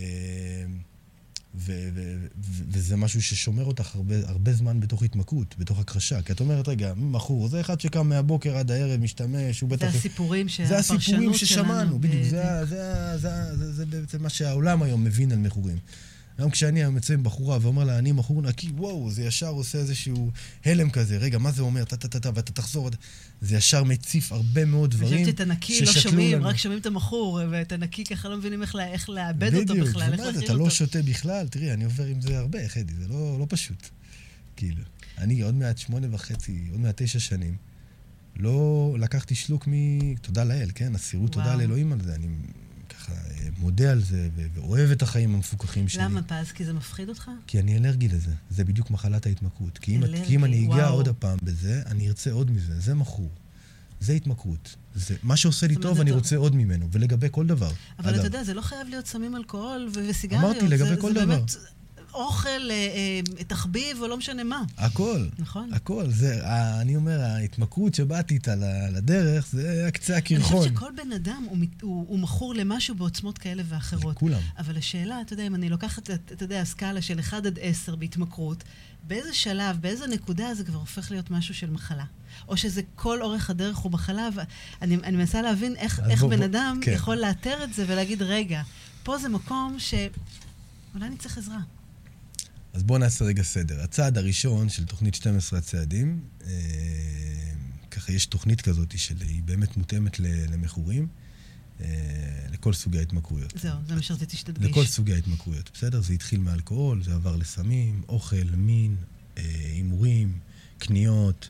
[1.55, 6.21] ו- ו- ו- וזה משהו ששומר אותך הרבה, הרבה זמן בתוך התמכרות, בתוך הקרשה.
[6.21, 9.91] כי את אומרת, רגע, מכור, זה אחד שקם מהבוקר עד הערב, משתמש, הוא בטח...
[9.91, 10.93] זה הסיפורים שהפרשנות שלנו.
[10.93, 12.23] זה הסיפורים ששמענו, בדיוק.
[12.23, 15.77] זה, זה, זה, זה, זה, זה בעצם מה שהעולם היום מבין על מכורים.
[16.39, 19.77] היום כשאני היום יוצא עם בחורה ואומר לה, אני מכור נקי, וואו, זה ישר עושה
[19.77, 20.31] איזשהו
[20.65, 21.17] הלם כזה.
[21.17, 21.83] רגע, מה זה אומר?
[21.83, 22.89] טה-טה-טה, ואתה תחזור.
[23.41, 27.39] זה ישר מציף הרבה מאוד דברים חשבתי את הנקי לא שומעים, רק שומעים את המכור,
[27.51, 30.31] ואת הנקי ככה לא מבינים איך, איך לאבד אותו בכלל, איך להכיל אותו.
[30.31, 33.45] בדיוק, אתה לא שותה בכלל, תראי, אני עובר עם זה הרבה, חדי, זה לא, לא
[33.49, 33.89] פשוט.
[34.55, 34.83] כאילו,
[35.17, 37.55] אני עוד מעט שמונה וחצי, עוד מעט תשע שנים,
[38.35, 39.73] לא לקחתי שלוק מ...
[40.15, 40.95] תודה לאל, כן?
[40.95, 42.15] אסירות תודה לאלוהים על זה.
[42.15, 42.27] אני
[43.09, 46.03] ככה אה, מודה על זה ואוהב את החיים המפוקחים שלי.
[46.03, 46.51] למה פז?
[46.51, 47.31] כי זה מפחיד אותך?
[47.47, 48.31] כי אני אלרגי לזה.
[48.49, 49.77] זה בדיוק מחלת ההתמכרות.
[49.77, 52.79] כי אם, כי אם אני אגע עוד הפעם בזה, אני ארצה עוד מזה.
[52.79, 53.29] זה מכור.
[53.99, 54.75] זה התמכרות.
[54.95, 57.71] זה, מה שעושה לי טוב, אני רוצה עוד ממנו, ולגבי כל דבר.
[57.99, 60.45] אבל אתה יודע, זה לא חייב להיות סמים אלכוהול וסיגריות.
[60.45, 61.43] אמרתי, לגבי כל דבר.
[62.13, 62.73] אוכל, אה,
[63.37, 64.63] אה, תחביב או לא משנה מה.
[64.77, 65.27] הכל.
[65.39, 65.73] נכון.
[65.73, 66.09] הכל.
[66.09, 66.41] זה,
[66.81, 68.55] אני אומר, ההתמכרות שבאתי איתה
[68.91, 70.57] לדרך, זה קצה הקרחון.
[70.57, 74.15] אני חושבת שכל בן אדם הוא, הוא, הוא מכור למשהו בעוצמות כאלה ואחרות.
[74.15, 74.39] לכולם.
[74.57, 78.63] אבל השאלה, אתה יודע, אם אני לוקחת, אתה יודע, הסקאלה של 1 עד 10 בהתמכרות,
[79.07, 82.05] באיזה שלב, באיזה נקודה זה כבר הופך להיות משהו של מחלה?
[82.47, 86.41] או שזה כל אורך הדרך הוא מחלה, ואני אני מנסה להבין איך, איך בוא, בן
[86.41, 86.91] אדם כן.
[86.91, 88.61] יכול לאתר את זה ולהגיד, רגע,
[89.03, 91.59] פה זה מקום שאולי אני צריך עזרה.
[92.73, 93.81] אז בואו נעשה רגע סדר.
[93.81, 96.49] הצעד הראשון של תוכנית 12 הצעדים, אה,
[97.91, 101.07] ככה יש תוכנית כזאת שהיא באמת מותאמת למכורים,
[101.81, 101.85] אה,
[102.51, 103.53] לכל סוגי ההתמכרויות.
[103.61, 104.71] זהו, זה מה שרציתי שתדגיש.
[104.71, 106.01] לכל סוגי ההתמכרויות, בסדר?
[106.01, 108.95] זה התחיל מאלכוהול, זה עבר לסמים, אוכל, מין,
[109.37, 110.39] אה, הימורים,
[110.77, 111.49] קניות,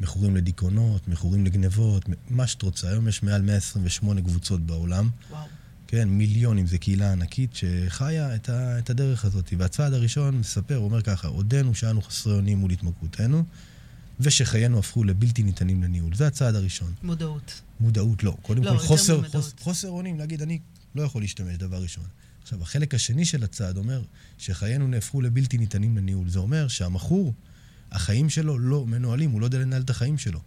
[0.00, 2.88] מכורים לדיכאונות, מכורים לגנבות, מה שאת רוצה.
[2.88, 5.10] היום יש מעל 128 קבוצות בעולם.
[5.30, 5.46] וואו.
[5.86, 9.52] כן, מיליונים, זו קהילה ענקית שחיה את, ה, את הדרך הזאת.
[9.58, 13.44] והצעד הראשון מספר, אומר ככה, עודנו שאנו חסרי אונים מול התמכרותנו,
[14.20, 16.14] ושחיינו הפכו לבלתי ניתנים לניהול.
[16.14, 16.92] זה הצעד הראשון.
[17.02, 17.60] מודעות.
[17.80, 18.36] מודעות, לא.
[18.42, 20.58] קודם לא, כל, חוסר, חוס, חוסר אונים, להגיד, אני
[20.94, 22.04] לא יכול להשתמש, דבר ראשון.
[22.42, 24.02] עכשיו, החלק השני של הצעד אומר
[24.38, 26.28] שחיינו נהפכו לבלתי ניתנים לניהול.
[26.28, 27.34] זה אומר שהמכור,
[27.92, 30.40] החיים שלו לא מנוהלים, הוא לא יודע לנהל את החיים שלו.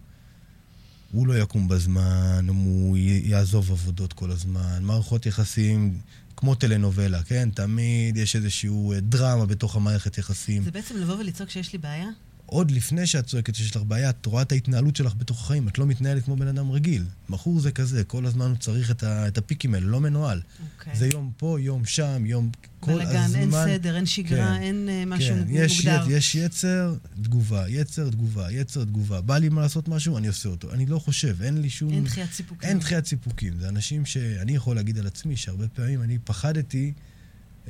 [1.12, 5.98] הוא לא יקום בזמן, הוא יעזוב עבודות כל הזמן, מערכות יחסים
[6.36, 7.48] כמו טלנובלה, כן?
[7.54, 10.62] תמיד יש איזשהו אה, דרמה בתוך המערכת יחסים.
[10.62, 12.08] זה בעצם לבוא ולצעוק שיש לי בעיה?
[12.50, 15.78] עוד לפני שאת צועקת שיש לך בעיה, את רואה את ההתנהלות שלך בתוך החיים, את
[15.78, 17.04] לא מתנהלת כמו בן אדם רגיל.
[17.28, 20.38] מכור זה כזה, כל הזמן הוא צריך את, ה, את הפיקים האלה, לא מנוהל.
[20.40, 20.62] Okay.
[20.78, 20.96] אוקיי.
[20.96, 22.50] זה יום פה, יום שם, יום...
[22.80, 23.40] כל בלגן, הזמן...
[23.40, 26.10] אין סדר, אין שגרה, כן, אין uh, משהו כן, יש, מוגדר.
[26.10, 29.20] יש יצר, תגובה, יצר, תגובה, יצר, תגובה.
[29.20, 30.72] בא לי מה לעשות משהו, אני עושה אותו.
[30.72, 31.90] אני לא חושב, אין לי שום...
[31.90, 32.68] אין דחיית סיפוקים.
[32.68, 33.52] אין דחיית סיפוקים.
[33.60, 36.92] זה אנשים שאני יכול להגיד על עצמי שהרבה פעמים אני פחדתי...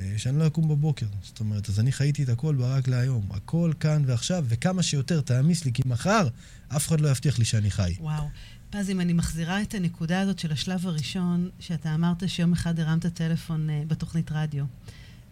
[0.00, 1.06] אה, שאני לא אקום בבוקר.
[1.22, 3.26] זאת אומרת, אז אני חייתי את הכל ברק להיום.
[3.30, 6.28] הכל כאן ועכשיו, וכמה שיותר תעמיס לי, כי מחר
[6.68, 7.94] אף אחד לא יבטיח לי שאני חי.
[8.00, 8.28] וואו.
[8.70, 13.06] פז, אם אני מחזירה את הנקודה הזאת של השלב הראשון, שאתה אמרת שיום אחד הרמת
[13.06, 14.64] טלפון uh, בתוכנית רדיו,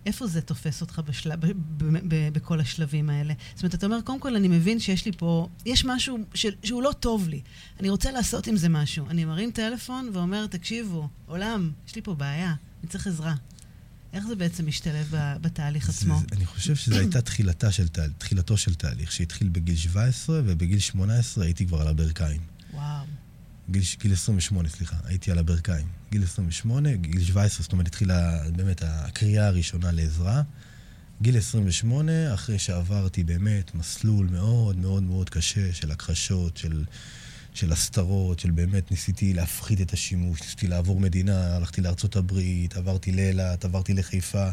[0.07, 1.37] איפה זה תופס אותך בשל...
[1.37, 3.35] ב- ב- ב- בכל השלבים האלה?
[3.55, 6.51] זאת אומרת, אתה אומר, קודם כל, אני מבין שיש לי פה, יש משהו של...
[6.63, 7.41] שהוא לא טוב לי.
[7.81, 9.07] אני רוצה לעשות עם זה משהו.
[9.11, 13.35] אני מרים טלפון ואומר, תקשיבו, עולם, יש לי פה בעיה, אני צריך עזרה.
[14.13, 16.19] איך זה בעצם משתלב בתהליך עצמו?
[16.19, 20.79] זה, אני חושב שזו הייתה תחילתה של תה, תחילתו של תהליך, שהתחיל בגיל 17, ובגיל
[20.79, 22.41] 18 הייתי כבר על הברכיים.
[22.75, 23.05] וואו.
[23.71, 25.87] גיל, גיל 28, סליחה, הייתי על הברכיים.
[26.11, 30.43] גיל 28, גיל 17, זאת אומרת, התחילה באמת הקריאה הראשונה לעזרה.
[31.23, 36.85] גיל 28, אחרי שעברתי באמת מסלול מאוד מאוד מאוד קשה של הכחשות, של...
[37.59, 43.13] של הסתרות, של באמת ניסיתי להפחית את השימוש, ניסיתי לעבור מדינה, הלכתי לארצות הברית, עברתי
[43.13, 44.49] לאילת, עברתי לחיפה.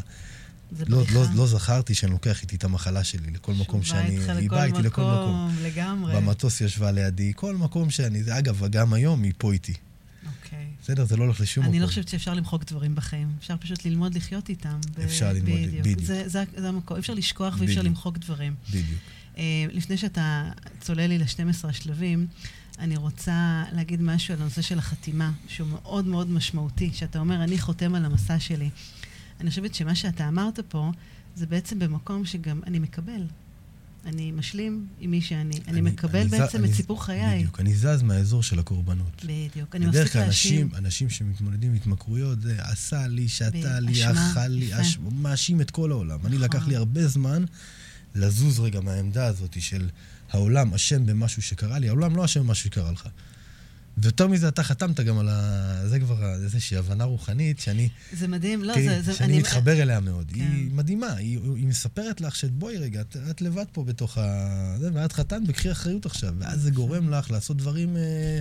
[0.86, 1.04] לא.
[1.14, 4.18] לא, לא זכרתי שאני לוקח איתי את המחלה שלי לכל מקום שאני...
[4.38, 5.56] היא באה איתי לכל מקום.
[5.62, 6.16] לגמרי.
[6.16, 8.22] במטוס ישבה לידי, כל מקום שאני...
[8.22, 9.74] זה, אגב, גם היום היא פה איתי.
[10.26, 10.66] אוקיי.
[10.82, 11.82] בסדר, זה לא הולך לשום אני מקום.
[11.82, 13.28] לא חושבת שאפשר למחוק דברים בחיים.
[13.38, 14.78] אפשר פשוט ללמוד לחיות איתם.
[15.04, 16.00] אפשר ללמוד, בדיוק.
[16.00, 16.98] זה, זה, זה המקום.
[16.98, 17.82] אפשר לשכוח ואי אפשר.
[17.82, 18.54] למחוק דברים.
[18.68, 19.00] בדיוק.
[19.34, 19.38] Uh,
[19.72, 22.26] לפני שאתה צולל לי ל-12 השלבים,
[22.78, 27.58] אני רוצה להגיד משהו על הנושא של החתימה, שהוא מאוד מאוד משמעותי, שאתה אומר, אני
[27.58, 28.70] חותם על המסע שלי.
[29.40, 30.90] אני חושבת שמה שאתה אמרת פה,
[31.36, 33.22] זה בעצם במקום שגם אני מקבל.
[34.06, 35.60] אני משלים עם מי שאני.
[35.68, 37.38] אני, מקבל אני בעצם אני את סיפור חיי.
[37.38, 39.24] בדיוק, אני זז מהאזור של הקורבנות.
[39.24, 39.76] בדיוק.
[39.76, 40.66] אני בדרך מפסיק כלל להאשים.
[40.66, 44.80] אנשים, אנשים שמתמודדים עם התמכרויות, זה עשה לי, שתה לי, אשמה, אכל לי.
[44.80, 46.18] אש- מאשים את כל העולם.
[46.26, 46.40] אני נכון.
[46.48, 47.44] לקח לי הרבה זמן
[48.14, 49.88] לזוז רגע מהעמדה הזאת של
[50.30, 53.08] העולם אשם במשהו שקרה לי, העולם לא אשם במשהו שקרה לך.
[53.98, 55.88] ויותר מזה, אתה חתמת גם על ה...
[55.88, 57.88] זה כבר איזושהי הבנה רוחנית שאני...
[58.12, 59.02] זה מדהים, לא, תראי, זה...
[59.02, 60.30] זה שאני מתחבר אליה מאוד.
[60.34, 60.40] כן.
[60.40, 64.76] היא מדהימה, היא, היא מספרת לך שבואי רגע, את, את לבד פה בתוך ה...
[64.80, 66.34] זה, ואת חתנת, בקחי אחריות עכשיו.
[66.38, 68.40] ואז זה גורם לך לעשות דברים אה,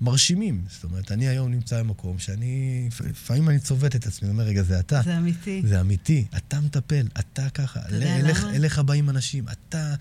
[0.00, 0.64] מרשימים.
[0.70, 2.88] זאת אומרת, אני היום נמצא במקום שאני...
[3.10, 5.00] לפעמים אני צובט את עצמי, אומר, רגע, זה אתה.
[5.04, 5.62] זה אמיתי.
[5.64, 7.80] זה אמיתי, אתה מטפל, אתה ככה.
[7.80, 8.54] אתה יודע למה?
[8.54, 9.94] אליך באים אנשים, אתה...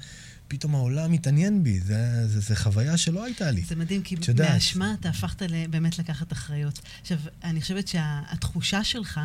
[0.49, 3.61] פתאום העולם מתעניין בי, זה, זה, זה חוויה שלא הייתה לי.
[3.61, 4.15] זה מדהים, כי.
[4.37, 6.79] מהאשמה אתה הפכת באמת לקחת אחריות.
[7.01, 9.19] עכשיו, אני חושבת שהתחושה שלך,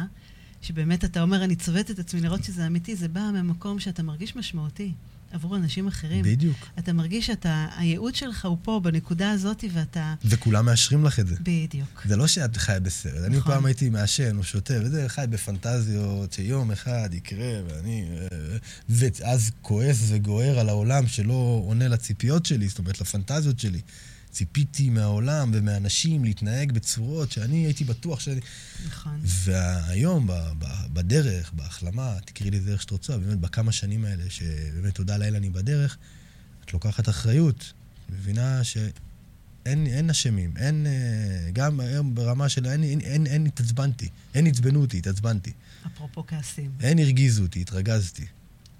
[0.63, 4.37] שבאמת אתה אומר, אני צובט את עצמי לראות שזה אמיתי, זה בא ממקום שאתה מרגיש
[4.37, 4.93] משמעותי
[5.35, 6.25] עבור אנשים אחרים.
[6.25, 6.57] בדיוק.
[6.79, 10.15] אתה מרגיש שאתה, הייעוד שלך הוא פה, בנקודה הזאת, ואתה...
[10.25, 11.37] וכולם מאשרים לך את זה.
[11.41, 12.03] בדיוק.
[12.05, 13.25] זה לא שאת חיה בסרט.
[13.27, 13.53] אני נכון.
[13.53, 18.07] פעם הייתי מעשן או שותה, וזה, חי בפנטזיות שיום אחד יקרה, ואני...
[18.89, 23.81] ואז כועס וגוער על העולם שלא עונה לציפיות שלי, זאת אומרת, לפנטזיות שלי.
[24.35, 28.41] ציפיתי מהעולם ומאנשים להתנהג בצורות שאני הייתי בטוח שאני...
[28.87, 29.21] נכון.
[29.25, 34.95] והיום, ב- ב- בדרך, בהחלמה, תקראי לזה איך שאת רוצה, באמת בכמה שנים האלה, שבאמת
[34.95, 35.97] תודה לאל אני בדרך,
[36.65, 37.73] את לוקחת אחריות,
[38.11, 44.09] מבינה שאין אין אשמים, אין, אה, גם היום ברמה של אין, אין, אין, אין התעצבנתי,
[44.35, 45.53] אין עצבנו אותי, התעצבנתי,
[45.87, 46.71] אפרופו כעסים.
[46.81, 48.27] אין הרגיזו אותי, התרגזתי,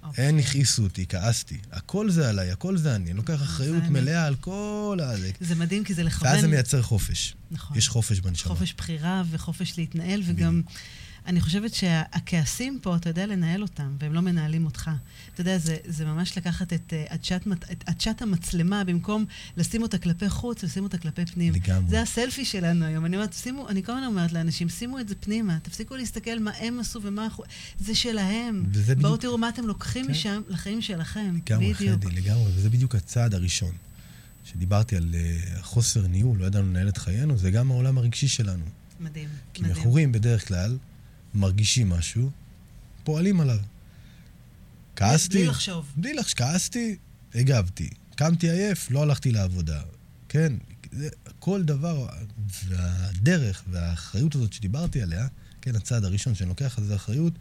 [0.07, 0.27] אוקיי.
[0.27, 3.83] אין הכעיסו אותי, כעסתי, הכל זה עליי, הכל זה אני, אני לוקח אחריות.
[3.83, 6.31] מלאה על כל הזה, זה מדהים, כי זה לכוון...
[6.31, 7.77] ואז זה מייצר חופש, נכון.
[7.77, 8.55] יש חופש בנשמה.
[8.55, 10.61] חופש בחירה וחופש להתנהל, וגם
[11.27, 14.91] אני חושבת שהכעסים פה, אתה יודע לנהל אותם, והם לא מנהלים אותך.
[15.33, 19.25] אתה יודע, זה, זה ממש לקחת את אה, עדשת, את עדשת המצלמה, במקום
[19.57, 21.53] לשים אותה כלפי חוץ, לשים אותה כלפי פנים.
[21.53, 21.89] לגמרי.
[21.89, 23.05] זה הסלפי שלנו היום.
[23.05, 26.51] אני אומרת, שימו, אני כל הזמן אומרת לאנשים, שימו את זה פנימה, תפסיקו להסתכל מה
[26.59, 27.23] הם עשו ומה...
[27.23, 27.43] אנחנו-
[27.79, 28.65] זה שלהם.
[28.71, 30.11] וזה בואו בדיוק- תראו מה אתם לוקחים כן.
[30.11, 31.35] משם לחיים שלכם.
[31.45, 32.03] לגמרי, בדיוק.
[32.05, 33.71] חדי, לגמרי, וזה בדיוק הצעד הראשון.
[34.45, 38.63] שדיברתי על uh, חוסר ניהול, לא ידענו לנהל את חיינו, זה גם העולם הרגשי שלנו.
[38.99, 39.29] מדהים.
[39.53, 39.77] כי מדהים.
[39.77, 40.77] מכורים בדרך כלל
[41.35, 42.29] מרגישים משהו,
[43.03, 43.59] פועלים עליו.
[44.95, 45.85] כעסתי, בלי לחשוב.
[45.95, 46.95] בלי לחשוב, כעסתי,
[47.35, 47.89] הגבתי.
[48.15, 49.81] קמתי עייף, לא הלכתי לעבודה.
[50.29, 50.53] כן,
[50.91, 52.07] זה, כל דבר,
[52.65, 55.27] והדרך והאחריות הזאת שדיברתי עליה,
[55.61, 57.33] כן, הצעד הראשון שאני לוקח על זה אחריות,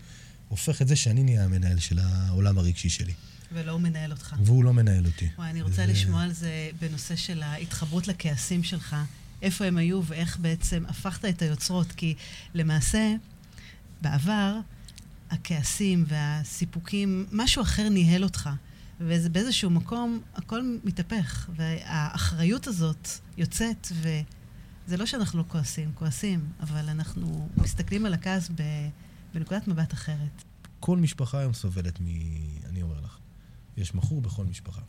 [0.49, 3.13] הופך את זה שאני נהיה המנהל של העולם הרגשי שלי.
[3.53, 4.35] ולא הוא מנהל אותך.
[4.45, 5.29] והוא לא מנהל אותי.
[5.39, 8.97] וואי, אני רוצה וזה- לשמוע על זה בנושא של ההתחברות לכעסים שלך.
[9.43, 11.93] איפה הם היו ואיך בעצם הפכת את היוצרות.
[11.93, 12.15] כי
[12.55, 13.15] למעשה,
[14.05, 14.61] בעבר,
[15.31, 18.51] הכעסים והסיפוקים, משהו אחר ניהל אותך.
[19.01, 27.49] ובאיזשהו מקום הכל מתהפך, והאחריות הזאת יוצאת, וזה לא שאנחנו לא כועסים, כועסים, אבל אנחנו
[27.57, 28.63] מסתכלים על הכעס ב...
[29.35, 30.45] בנקודת מבט אחרת.
[30.81, 32.05] כל משפחה היום סובלת מ...
[32.69, 33.19] אני אומר לך.
[33.77, 34.81] יש מכור בכל משפחה.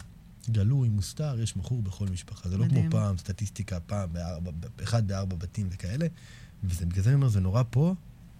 [0.50, 2.50] גלוי, מוסתר, יש מכור בכל משפחה.
[2.50, 2.82] זה לא מדהים.
[2.82, 4.52] כמו פעם, סטטיסטיקה, פעם, בארבע,
[4.84, 6.08] אחד בארבע בתים וכאלה.
[6.64, 7.96] ובגלל זה אני אומר, זה נורא פה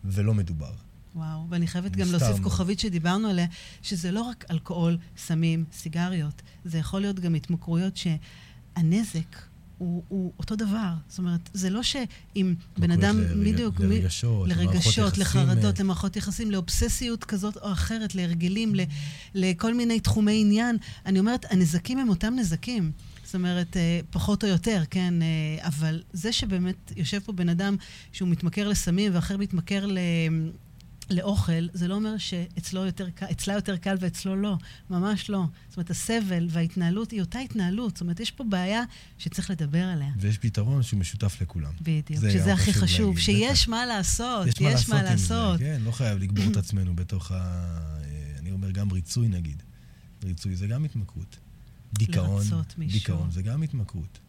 [0.08, 0.72] ולא מדובר.
[1.16, 2.44] וואו, ואני חייבת גם להוסיף.
[2.44, 3.46] כוכבית שדיברנו עליה,
[3.82, 9.36] שזה לא רק אלכוהול, סמים, סיגריות, זה יכול להיות גם התמכרויות שהנזק
[9.78, 10.94] הוא, הוא אותו דבר.
[11.10, 16.52] זאת אומרת, זה לא שאם בן אדם, בדיוק, לרגשות, לרגשות, יחסים, לחרדות, אה, למערכות יחסים,
[16.52, 18.84] לאובססיות כזאת או אחרת, להרגלים, ל-
[19.34, 20.78] לכל מיני תחומי עניין.
[21.06, 22.92] אני אומרת, הנזקים הם אותם נזקים.
[23.26, 25.14] זאת אומרת, אה, פחות או יותר, כן?
[25.22, 27.76] אה, אבל זה שבאמת יושב פה בן אדם
[28.12, 29.98] שהוא מתמכר לסמים ואחר מתמכר ל...
[31.10, 34.58] לאוכל, זה לא אומר שאצלו יותר אצלה יותר קל ואצלו לא.
[34.90, 35.44] ממש לא.
[35.70, 37.96] זאת אומרת, הסבל וההתנהלות היא אותה התנהלות.
[37.96, 38.84] זאת אומרת, יש פה בעיה
[39.18, 40.10] שצריך לדבר עליה.
[40.18, 41.72] ויש פתרון שהוא משותף לכולם.
[41.82, 42.20] בדיוק.
[42.20, 43.10] זה שזה הכי חשוב.
[43.10, 43.70] להגיד, שיש בטח.
[43.70, 44.48] מה לעשות.
[44.48, 45.60] יש מה לעשות עם לעשות.
[45.60, 45.82] זה, כן?
[45.84, 47.36] לא חייב לקבור את עצמנו בתוך ה...
[47.36, 49.64] אה, אני אומר גם ריצוי נגיד.
[50.24, 51.38] ריצוי זה גם התמכרות.
[51.98, 53.00] דיכאון, לרצות מישהו.
[53.00, 54.20] דיכאון זה גם התמכרות.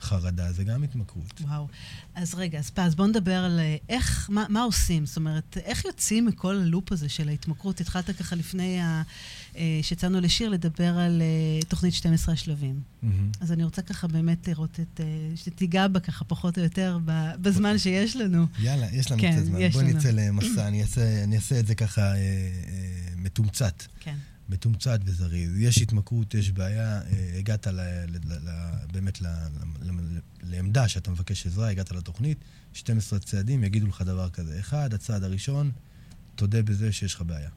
[0.00, 1.40] חרדה זה גם התמכרות.
[1.40, 1.68] וואו.
[2.14, 5.06] אז רגע, אז פז, בוא נדבר על אה, איך, מה, מה עושים?
[5.06, 7.80] זאת אומרת, איך יוצאים מכל הלופ הזה של ההתמכרות?
[7.80, 9.02] התחלת ככה לפני ה...
[9.56, 12.80] אה, שיצאנו לשיר לדבר על אה, תוכנית 12 השלבים.
[13.02, 13.30] מהמם.
[13.40, 15.00] אז אני רוצה ככה באמת לראות את...
[15.36, 18.46] שתיגע בה ככה פחות או יותר ב- בזמן שיש לנו.
[18.58, 19.60] יאללה, יש לנו כן, קצת זמן.
[19.60, 19.98] לנו.
[19.98, 22.20] נצא למסע, אני אעשה- אני אעשה את זה ככה אה, אה,
[23.16, 23.82] מתומצת.
[24.00, 24.16] כן.
[24.48, 25.58] מתומצת וזריז.
[25.58, 28.50] יש התמכרות, יש בעיה, אה, הגעת ל, ל, ל, ל,
[28.92, 32.38] באמת ל, ל, ל, לעמדה שאתה מבקש עזרה, הגעת לתוכנית,
[32.72, 34.60] 12 צעדים יגידו לך דבר כזה.
[34.60, 35.70] אחד, הצעד הראשון,
[36.34, 37.50] תודה בזה שיש לך בעיה.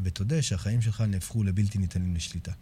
[0.00, 2.52] ותודה שהחיים שלך נהפכו לבלתי ניתנים לשליטה.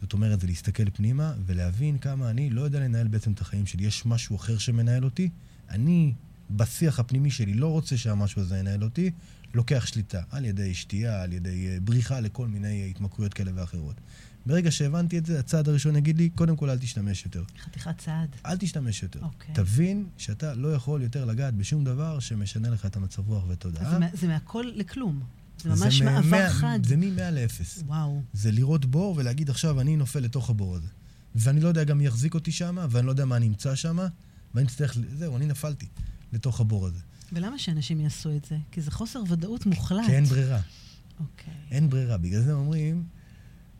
[0.00, 3.86] זאת אומרת, זה להסתכל פנימה ולהבין כמה אני לא יודע לנהל בעצם את החיים שלי.
[3.86, 5.30] יש משהו אחר שמנהל אותי,
[5.70, 6.12] אני,
[6.50, 9.10] בשיח הפנימי שלי, לא רוצה שהמשהו הזה ינהל אותי,
[9.54, 13.94] לוקח שליטה על ידי שתייה, על ידי אה, בריחה לכל מיני אה, התמכרויות כאלה ואחרות.
[14.46, 17.44] ברגע שהבנתי את זה, הצעד הראשון יגיד לי, קודם כל אל תשתמש יותר.
[17.64, 18.28] חתיכת צעד.
[18.46, 19.20] אל תשתמש יותר.
[19.22, 19.54] אוקיי.
[19.54, 23.90] תבין שאתה לא יכול יותר לגעת בשום דבר שמשנה לך את המצב רוח ותודעה.
[23.90, 25.20] זה, מה- זה מהכל לכלום.
[25.62, 26.78] זה ממש מ- מעבר מאה- חד.
[26.86, 27.82] זה מ-100 ל-0.
[27.86, 28.22] וואו.
[28.32, 30.88] זה לראות בור ולהגיד עכשיו אני נופל לתוך הבור הזה.
[31.34, 33.98] ואני לא יודע גם מי יחזיק אותי שם, ואני לא יודע מה אני אמצא שם,
[34.54, 35.86] ואני אצטרך, זהו, אני נפלתי
[36.32, 37.00] לתוך הבור הזה.
[37.32, 38.56] ולמה שאנשים יעשו את זה?
[38.72, 40.06] כי זה חוסר ודאות מוחלט.
[40.06, 40.60] כי אין ברירה.
[41.20, 41.54] אוקיי.
[41.70, 42.16] אין ברירה.
[42.16, 43.04] בגלל זה אומרים,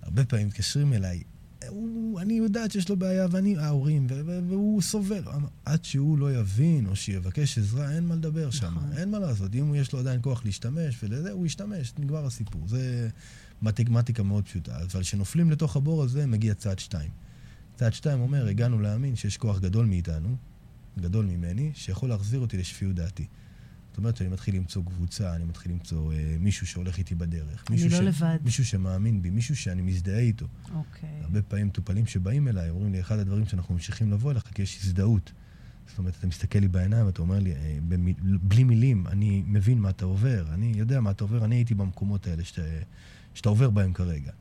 [0.02, 1.22] הרבה פעמים מתקשרים אליי,
[1.68, 4.06] הוא, אני יודעת שיש לו בעיה, ואני, ההורים,
[4.48, 5.22] והוא סובל.
[5.64, 8.74] עד שהוא לא יבין או שיבקש עזרה, אין מה לדבר שם.
[8.74, 8.92] נכון.
[8.92, 9.54] אין מה לעשות.
[9.54, 12.68] אם יש לו עדיין כוח להשתמש ולזה, הוא ישתמש, נגמר הסיפור.
[12.68, 13.08] זה
[13.62, 14.76] מתמטיקה מאוד פשוטה.
[14.76, 17.10] אבל כשנופלים לתוך הבור הזה, מגיע צעד שתיים.
[17.76, 20.36] צעד שתיים אומר, הגענו להאמין שיש כוח גדול מאיתנו,
[21.00, 23.26] גדול ממני, שיכול להחזיר אותי לשפיות דעתי.
[23.98, 27.64] זאת אומרת שאני מתחיל למצוא קבוצה, אני מתחיל למצוא אה, מישהו שהולך איתי בדרך.
[27.68, 28.00] אני מישהו לא ש...
[28.00, 28.38] לבד.
[28.44, 30.46] מישהו שמאמין בי, מישהו שאני מזדהה איתו.
[30.74, 31.20] אוקיי.
[31.22, 34.78] הרבה פעמים מטופלים שבאים אליי, אומרים לי, אחד הדברים שאנחנו ממשיכים לבוא אליך, כי יש
[34.84, 35.32] הזדהות.
[35.88, 39.78] זאת אומרת, אתה מסתכל לי בעיניים ואתה אומר לי, אה, במי, בלי מילים, אני מבין
[39.78, 42.62] מה אתה עובר, אני יודע מה אתה עובר, אני הייתי במקומות האלה שאתה,
[43.34, 44.32] שאתה עובר בהם כרגע.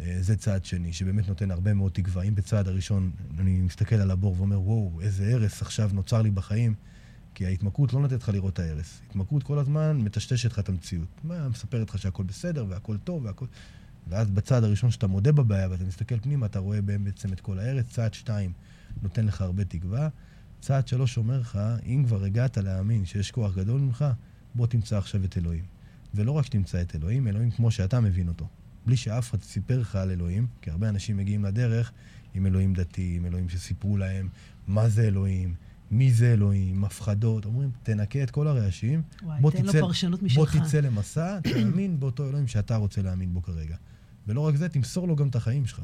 [0.00, 2.22] אה, זה צעד שני, שבאמת נותן הרבה מאוד תקווה.
[2.22, 6.74] אם בצעד הראשון אני מסתכל על הבור ואומר, וואו, איזה הרס עכשיו נוצר לי בחיים,
[7.34, 9.00] כי ההתמכרות לא נותנת לך לראות את ההרס.
[9.10, 11.08] התמכרות כל הזמן מטשטשת לך את המציאות.
[11.24, 13.46] מה, מספרת לך שהכל בסדר והכל טוב והכל...
[14.08, 17.58] ואז בצעד הראשון שאתה מודה בבעיה ואתה מסתכל פנימה, אתה רואה בהם בעצם את כל
[17.58, 17.86] הארץ.
[17.86, 18.52] צעד שתיים
[19.02, 20.08] נותן לך הרבה תקווה.
[20.60, 24.04] צעד שלוש אומר לך, אם כבר הגעת להאמין שיש כוח גדול ממך,
[24.54, 25.64] בוא תמצא עכשיו את אלוהים.
[26.14, 28.48] ולא רק שתמצא את אלוהים, אלוהים כמו שאתה מבין אותו.
[28.90, 31.92] בלי שאף אחד סיפר לך על אלוהים, כי הרבה אנשים מגיעים לדרך
[32.34, 34.28] עם אלוהים דתי, עם אלוהים שסיפרו להם
[34.68, 35.54] מה זה אלוהים,
[35.90, 37.44] מי זה אלוהים, הפחדות.
[37.44, 40.46] אומרים, תנקה את כל הרעשים, וואי, בוא תן לו תצא- פרשנות בוא.
[40.46, 43.76] תצא למסע, תאמין באותו אלוהים שאתה רוצה להאמין בו כרגע.
[44.26, 45.80] ולא רק זה, תמסור לו גם את החיים שלך.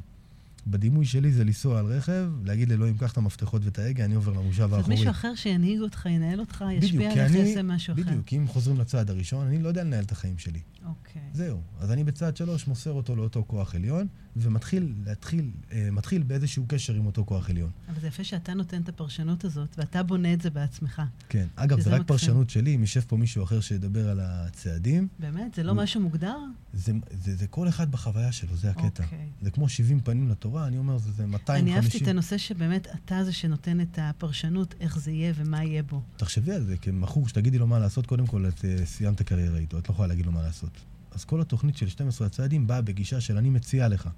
[0.66, 4.32] בדימוי שלי זה לנסוע על רכב, להגיד לאלוהים, קח את המפתחות ואת ההגה, אני עובר
[4.32, 4.94] למושב האחורי.
[4.94, 8.02] מישהו אחר שינהיג אותך, ינהל אותך, ישפיע עליך, יעשה משהו אחר.
[8.02, 10.60] בדיוק, אם חוזרים לצעד הראשון, אני לא יודע לנהל את החיים שלי.
[10.86, 11.22] אוקיי.
[11.32, 11.60] זהו.
[11.80, 16.94] אז אני בצעד שלוש מוסר אותו לאותו כוח עליון, ומתחיל להתחיל, אה, מתחיל באיזשהו קשר
[16.94, 17.70] עם אותו כוח עליון.
[17.88, 21.02] אבל זה יפה שאתה נותן את הפרשנות הזאת, ואתה בונה את זה בעצמך.
[21.28, 21.46] כן.
[21.56, 22.06] אגב, זה רק מקסים.
[22.06, 25.54] פרשנות שלי, אם יושב פה מישהו אחר שידבר על הצעדים, באמת?
[25.54, 26.36] זה לא הוא- משהו מוגדר?
[26.72, 29.04] זה, זה, זה כל אחד בחוויה שלו, זה הקטע.
[29.04, 29.28] אוקיי.
[29.42, 31.66] זה כמו 70 פנים לתורה, אני אומר, זה, זה 250.
[31.66, 35.82] אני אהבתי את הנושא שבאמת אתה זה שנותן את הפרשנות, איך זה יהיה ומה יהיה
[35.82, 36.02] בו.
[36.16, 39.78] תחשבי על זה, כמכור, שתגידי לו מה לעשות, קודם כל את אה, סיימת קריירה איתו,
[39.78, 40.70] את לא יכולה להגיד לו מה לעשות.
[41.10, 44.08] אז כל התוכנית של 12 הצעדים באה בגישה של אני מציע לך.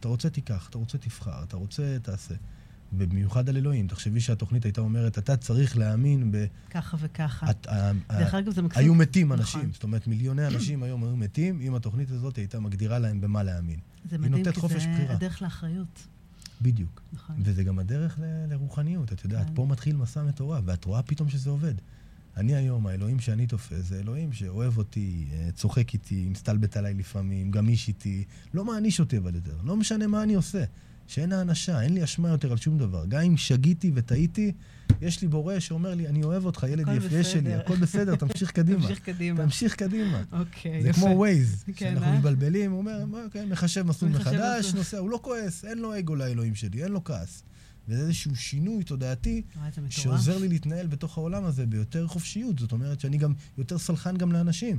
[0.00, 2.34] אתה רוצה תיקח, אתה רוצה תבחר, אתה רוצה תעשה.
[2.92, 6.44] ובמיוחד על אלוהים, תחשבי שהתוכנית הייתה אומרת, אתה צריך להאמין ב...
[6.70, 7.50] ככה וככה.
[7.50, 7.66] את,
[8.10, 8.82] דרך אגב, זה מקסים.
[8.82, 9.38] היו מתים נכון.
[9.38, 13.42] אנשים, זאת אומרת מיליוני אנשים היום היו מתים, אם התוכנית הזאת הייתה מגדירה להם במה
[13.42, 13.78] להאמין.
[14.10, 15.14] זה מדהים, כי זה בחירה.
[15.14, 16.06] הדרך לאחריות.
[16.62, 17.02] בדיוק.
[17.12, 17.36] נכון.
[17.44, 19.54] וזה גם הדרך ל- לרוחניות, את יודעת, כן.
[19.54, 21.74] פה מתחיל מסע מטורף, ואת רואה פתאום שזה עובד.
[22.38, 27.50] אני היום, האלוהים שאני תופס, זה אלוהים שאוהב אותי, אה, צוחק איתי, מסתלבט עליי לפעמים,
[27.50, 28.24] גמיש איתי,
[28.54, 30.64] לא מעניש אותי אבל יותר, לא משנה מה אני עושה.
[31.06, 33.04] שאין האנשה, אין לי אשמה יותר על שום דבר.
[33.08, 34.52] גם אם שגיתי וטעיתי,
[35.00, 37.60] יש לי בורא שאומר לי, אני אוהב אותך, ילד יפה שלי, בסדר.
[37.60, 38.80] הכל בסדר, תמשיך קדימה.
[38.88, 39.44] תמשיך קדימה.
[39.44, 40.22] תמשיך קדימה.
[40.32, 41.00] אוקיי, זה יפה.
[41.00, 42.16] כמו ווייז, כן, שאנחנו אה?
[42.16, 44.74] מתבלבלים, הוא אומר, "מה, אוקיי, מחשב מסלול מחדש.
[44.74, 47.42] נוסע, הוא לא כועס, אין לו אגו לאלוהים שלי, אין לו כעס.
[47.88, 49.42] וזה איזשהו שינוי תודעתי
[49.74, 49.80] זה.
[49.90, 52.58] שעוזר לי להתנהל בתוך העולם הזה ביותר חופשיות.
[52.58, 54.78] זאת אומרת שאני גם יותר סלחן גם לאנשים.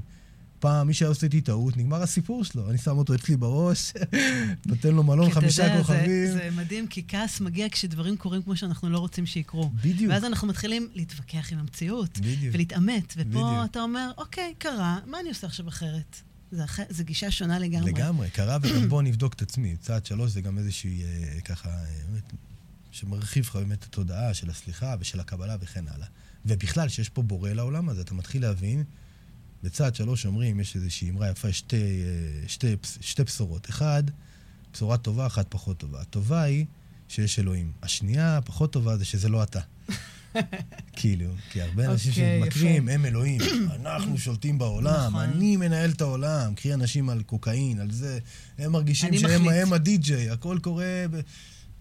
[0.59, 2.69] פעם מי שהיה עושה איתי טעות, נגמר הסיפור שלו.
[2.69, 3.93] אני שם אותו אצלי בראש,
[4.65, 6.31] נותן לו מלון חמישה יודע, זה- כוכבים.
[6.31, 9.69] זה מדהים, כי כעס מגיע כשדברים קורים כמו שאנחנו לא רוצים שיקרו.
[9.83, 12.55] בדיוק, ואז אנחנו מתחילים להתווכח עם המציאות, בדיוק.
[12.55, 13.45] ולהתעמת, ופה בדיוק.
[13.71, 16.15] אתה אומר, אוקיי, קרה, מה אני עושה עכשיו אחרת?
[16.51, 17.91] זה אחר- זה גישה שונה לגמרי.
[17.91, 19.75] לגמרי, קרה וגם בוא נבדוק את עצמי.
[19.77, 21.85] צעד שלוש זה גם איזושהי, אה, ככה, אה,
[22.91, 26.08] שמרחיב לך באמת את התודעה של הסליחה ושל הקבלה וכן הלאה.
[26.45, 28.84] ובכלל, שיש פה בורא לעולם הזה, אתה מתחיל להבין,
[29.63, 33.69] בצעד שלוש אומרים, יש איזושהי אמרה יפה, שתי, אה, שתי, שתי בשורות.
[33.69, 34.04] אחד,
[34.73, 36.02] בשורה טובה, אחת פחות טובה.
[36.02, 36.65] הטובה היא
[37.08, 37.71] שיש אלוהים.
[37.84, 39.60] השנייה, הפחות טובה, זה שזה לא אתה.
[40.97, 42.89] כאילו, כי הרבה אנשים אוקיי, שמתמכרים.
[42.89, 43.41] הם אלוהים.
[43.75, 45.23] אנחנו שולטים בעולם, נכון.
[45.23, 46.56] אני מנהל את העולם.
[46.56, 48.19] קחי אנשים על קוקאין, על זה.
[48.58, 51.06] הם מרגישים שהם הדי-ג'יי, הכל קורה...
[51.12, 51.19] ב...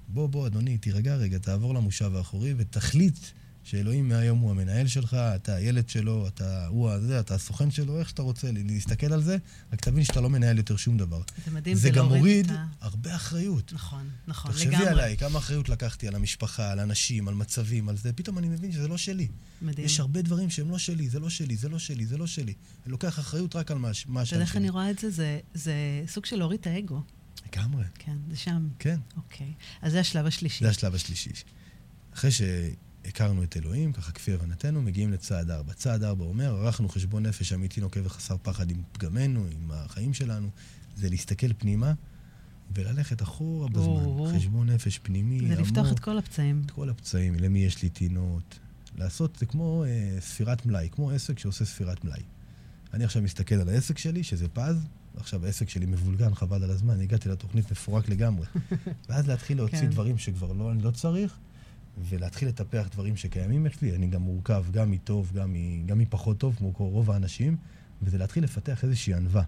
[0.09, 3.18] בוא, בוא, אדוני, תירגע רגע, תעבור למושב האחורי ותחליט
[3.64, 8.09] שאלוהים מהיום הוא המנהל שלך, אתה הילד שלו, אתה הוא הזה, אתה הסוכן שלו, איך
[8.09, 9.37] שאתה רוצה להסתכל על זה,
[9.73, 11.21] רק תבין שאתה לא מנהל יותר שום דבר.
[11.44, 13.73] זה מדהים, זה גם להוריד מוריד את ה- הרבה אחריות.
[13.73, 14.88] נכון, נכון, תחשבי לגמרי.
[14.88, 18.73] עליי, כמה אחריות לקחתי על המשפחה, על אנשים, על מצבים, על זה, פתאום אני מבין
[18.73, 19.29] שזה לא שלי.
[19.62, 19.87] מדהים.
[19.87, 22.53] יש הרבה דברים שהם לא שלי, זה לא שלי, זה לא שלי, זה לא שלי.
[22.85, 24.71] אני לוקח אחריות רק על מה מה אתה יודע שאני איך אני.
[24.71, 25.11] רואה את זה?
[25.11, 25.38] זה?
[25.55, 25.73] זה
[26.07, 27.03] סוג של להוריד את האגו.
[27.52, 28.68] לגמרי, כן, זה שם.
[28.78, 29.00] כן.
[29.16, 29.52] אוקיי.
[29.82, 30.64] אז זה השלב השלישי.
[30.64, 31.30] זה השלב השלישי.
[32.14, 35.72] אחרי שהכרנו את אלוהים, ככה כפי הבנתנו, מגיעים לצעד ארבע.
[35.72, 40.48] צעד ארבע אומר, ערכנו חשבון נפש אמיתי נוקב וחסר פחד עם פגמינו, עם החיים שלנו.
[40.96, 41.92] זה להסתכל פנימה
[42.74, 43.84] וללכת אחורה בזמן.
[43.84, 44.32] או-הו.
[44.37, 45.92] חשבון נפש פנימי, זה לפתוח.
[45.92, 46.62] את כל הפצעים.
[46.66, 48.58] את כל הפצעים, למי יש לי טינות.
[48.96, 52.22] לעשות, זה כמו אה, ספירת מלאי, כמו עסק שעושה ספירת מלאי.
[52.94, 57.01] אני עכשיו מסתכל על העסק שלי, שזה פז, עכשיו העסק שלי מבולגן, חבל על הזמן,
[57.01, 58.47] הגעתי לתוכנית מפורק לגמרי.
[59.09, 59.87] ואז להתחיל להוציא כן.
[59.90, 61.38] דברים שכבר לא, אני לא צריך,
[62.09, 63.94] ולהתחיל לטפח דברים שקיימים אצלי.
[63.97, 67.57] אני גם מורכב גם מטוב, גם, מ, גם מפחות טוב, כמו רוב האנשים,
[68.03, 69.42] וזה להתחיל לפתח איזושהי ענווה.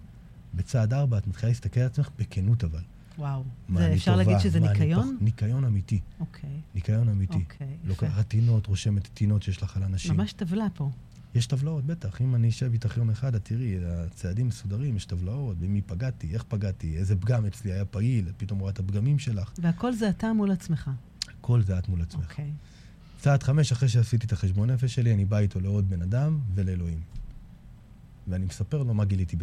[0.53, 2.79] בצעד ארבע את מתחילה להסתכל על עצמך בכנות אבל.
[3.17, 3.43] וואו.
[3.75, 5.15] זה אפשר טובה, להגיד שזה ניקיון?
[5.19, 5.99] פח- ניקיון אמיתי.
[6.19, 6.49] אוקיי.
[6.75, 7.33] ניקיון אמיתי.
[7.33, 7.87] אוקיי, יפה.
[7.87, 10.17] לוקחת טינות, רושמת טינות שיש לך על אנשים.
[10.17, 10.89] ממש טבלה פה.
[11.35, 12.21] יש טבלאות, בטח.
[12.21, 16.43] אם אני אשב איתך יום אחד, את תראי, הצעדים מסודרים, יש טבלאות, במי פגעתי, איך
[16.47, 19.51] פגעתי, איזה פגם אצלי היה פעיל, את פתאום רואה את הפגמים שלך.
[19.61, 20.89] והכל זה אתה מול עצמך.
[21.41, 22.29] כל זה את מול עצמך.
[22.31, 22.51] אוקיי.
[23.19, 26.99] צעד חמש, אחרי שעשיתי את החשבון נפש שלי, אני בא איתו לעוד בן אדם ולאלוהים.
[28.27, 29.35] ואני מספר לו מה גיליתי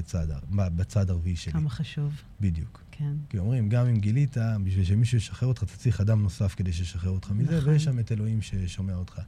[0.51, 1.53] מה- בצעד הרביעי שלי.
[1.53, 2.12] כמה חשוב.
[2.40, 2.83] בדיוק.
[2.90, 3.12] כן.
[3.29, 7.11] כי אומרים, גם אם גילית, בשביל שמישהו ישחרר אותך, אתה צריך אדם נוסף כדי שישחרר
[7.11, 7.72] אותך מזה, נכון.
[7.72, 9.20] ויש שם את אלוהים ששומע אותך.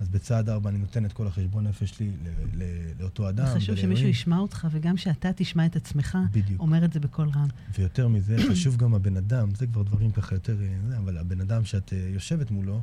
[0.00, 3.60] אז בצעד ארבע אני נותן את כל החשבון נפש שלי ל- ל- לאותו אדם, חשוב
[3.60, 4.10] שמישהו ולאלוהים.
[4.10, 6.60] ישמע אותך, וגם שאתה תשמע את עצמך, בדיוק.
[6.60, 7.46] אומר את זה בקול רם.
[7.78, 11.64] ויותר מזה, חשוב גם הבן אדם, זה כבר דברים ככה יותר, אה, אבל הבן אדם
[11.64, 12.82] שאת אה, יושבת מולו,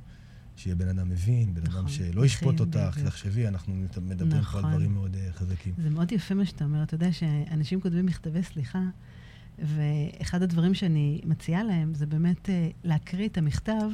[0.58, 3.00] שיהיה בן אדם מבין, בן נכון, אדם שלא ישפוט אותך.
[3.06, 4.66] תחשבי, אנחנו מדברים פה נכון.
[4.66, 5.74] על דברים מאוד אה, חזקים.
[5.78, 6.84] זה מאוד יפה מה שאתה אומר.
[6.84, 8.82] אתה יודע שאנשים כותבים מכתבי סליחה,
[9.60, 12.50] ואחד הדברים שאני מציעה להם זה באמת
[12.84, 13.90] להקריא את המכתב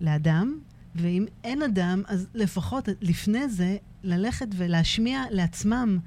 [0.00, 0.58] לאדם,
[0.94, 5.98] ואם אין אדם, אז לפחות לפני זה ללכת ולהשמיע לעצמם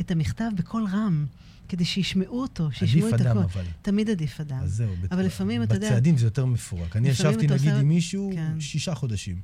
[0.00, 1.26] את המכתב בקול רם.
[1.68, 3.38] כדי שישמעו אותו, שישמעו את עדיף הכול.
[3.42, 3.64] אדם, אבל.
[3.82, 4.58] תמיד עדיף אדם.
[4.62, 4.94] אז זהו.
[5.02, 6.96] בת- אבל לפעמים, אתה יודע- בצעדים זה יותר מפורק.
[6.96, 8.60] אני ישבתי, נגיד, עושה- עם מישהו כן.
[8.60, 9.40] שישה חודשים.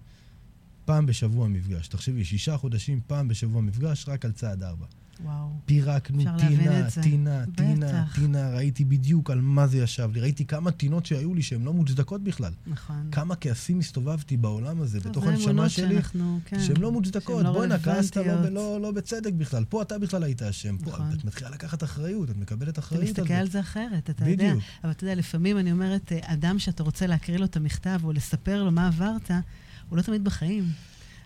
[0.84, 1.88] פעם בשבוע מפגש.
[1.88, 4.86] תחשבי, שישה חודשים, פעם בשבוע מפגש, רק על צעד ארבע.
[5.24, 5.48] וואו.
[5.64, 6.90] פירקנו טינה.
[7.02, 8.04] טינה, טינה.
[8.14, 10.20] טינה, ראיתי בדיוק על מה זה ישב לי.
[10.20, 12.52] ראיתי כמה טינות שהיו לי שהן לא מוצדקות בכלל.
[12.66, 13.08] נכון.
[13.12, 16.60] כמה כעסים הסתובבתי בעולם הזה, טוב, בתוך הנשמה שלי, שאנחנו, כן.
[16.60, 17.44] שהן לא מוצדקות.
[17.44, 18.48] לא בואנה, כעסת לא.
[18.48, 19.64] לא, לא בצדק בכלל.
[19.68, 20.78] פה אתה בכלל היית אשם.
[20.78, 21.12] פה נכון.
[21.12, 23.38] את מתחילה לקחת אחריות, את מקבלת אתה אחריות על מסתכל זה.
[23.38, 24.48] על זה אחרת, אתה יודע.
[24.48, 24.64] בדיוק.
[24.84, 28.12] אבל אתה יודע, לפעמים אני אומרת, אה, אדם שאתה רוצה להקריא לו את המכתב או
[28.12, 29.30] לספר לו מה עברת,
[29.88, 30.64] הוא לא תמיד בחיים.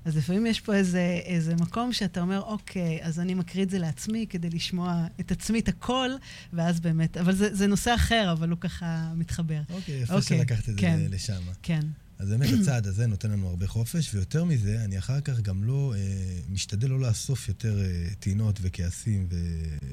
[0.05, 3.79] אז לפעמים יש פה איזה, איזה מקום שאתה אומר, אוקיי, אז אני מקריא את זה
[3.79, 6.11] לעצמי כדי לשמוע את עצמי, את הכל,
[6.53, 9.61] ואז באמת, אבל זה, זה נושא אחר, אבל הוא ככה מתחבר.
[9.71, 10.99] אוקיי, יפה אוקיי, שלקחת את כן.
[10.99, 11.43] זה לשם.
[11.63, 11.81] כן,
[12.19, 15.95] אז באמת הצעד הזה נותן לנו הרבה חופש, ויותר מזה, אני אחר כך גם לא,
[15.97, 16.01] אה,
[16.49, 19.37] משתדל לא לאסוף יותר אה, טינות וכעסים ו...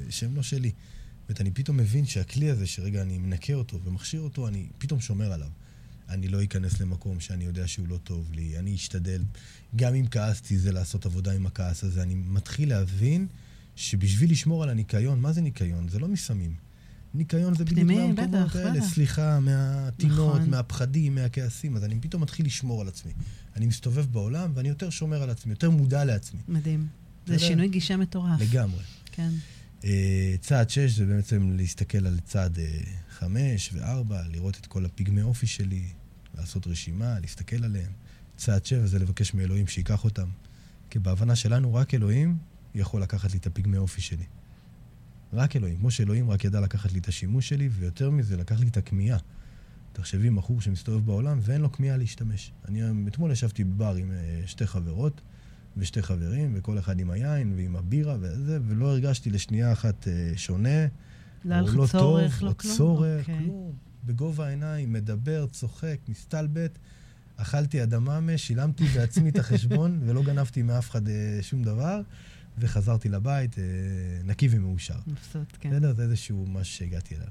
[0.10, 0.72] שהם לא שלי.
[1.30, 5.34] זאת אני פתאום מבין שהכלי הזה, שרגע אני מנקה אותו ומכשיר אותו, אני פתאום שומר
[5.34, 5.49] עליו.
[6.10, 9.24] אני לא אכנס למקום שאני יודע שהוא לא טוב לי, אני אשתדל,
[9.76, 12.03] גם אם כעסתי, זה לעשות עבודה עם הכעס הזה.
[12.03, 13.28] אני מתחיל להבין
[13.76, 15.89] שבשביל לשמור על הניקיון, מה זה ניקיון?
[15.89, 16.53] זה לא מסמים.
[17.14, 18.82] ניקיון זה בדיוק מהמקומות האלה.
[18.82, 20.49] סליחה מהטינות, נכון.
[20.49, 23.12] מהפחדים, מהכעסים, אז אני פתאום מתחיל לשמור על עצמי.
[23.55, 26.39] אני מסתובב בעולם ואני יותר שומר על עצמי, יותר מודע לעצמי.
[26.47, 26.88] מדהים.
[27.28, 27.47] זה בסדר?
[27.47, 28.41] שינוי גישה מטורף.
[28.41, 28.84] לגמרי.
[29.12, 29.30] כן.
[29.84, 32.60] אה, צעד 6 זה בעצם להסתכל על צעד
[33.10, 35.84] 5 ו-4, לראות את כל הפגמי אופי שלי,
[36.40, 37.92] לעשות רשימה, להסתכל עליהם.
[38.38, 40.28] צעד 7 זה לבקש מאלוהים שייקח אותם.
[40.90, 42.38] כי בהבנה שלנו, רק אלוהים
[42.76, 44.26] יכול לקחת לי את הפגמי אופי שלי.
[45.34, 45.78] רק אלוהים.
[45.78, 49.18] כמו שאלוהים רק ידע לקחת לי את השימוש שלי, ויותר מזה, לקח לי את הכמיהה.
[49.94, 52.52] תחשבי, בחור שמסתובב בעולם ואין לו כמיהה להשתמש.
[52.68, 55.22] אני אתמול ישבתי בבר עם אה, שתי חברות
[55.78, 60.86] ושתי חברים, וכל אחד עם היין ועם הבירה וזה, ולא הרגשתי לשנייה אחת אה, שונה.
[61.46, 62.76] לא היה או לך לא צורך, לא או כלום?
[62.76, 63.40] צורך, אוקיי.
[63.46, 63.89] כלום.
[64.06, 66.80] בגובה העיניים, מדבר, צוחק, מסתלבט.
[67.38, 72.02] אכלתי אדממה, שילמתי בעצמי את החשבון, ולא גנבתי מאף אחד אה, שום דבר,
[72.58, 73.64] וחזרתי לבית אה,
[74.24, 75.00] נקי ומאושר.
[75.08, 75.70] מבסוט, כן.
[75.70, 75.93] בסדר?
[75.93, 77.28] זה איזשהו משהו שהגעתי אליו.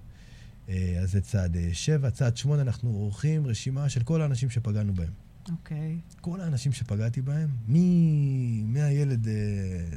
[0.68, 2.10] אה, אז זה צעד אה, שבע.
[2.10, 5.12] צעד שמונה, אנחנו עורכים רשימה של כל האנשים שפגענו בהם.
[5.50, 5.98] אוקיי.
[6.20, 9.34] כל האנשים שפגעתי בהם, מ- מהילד אה,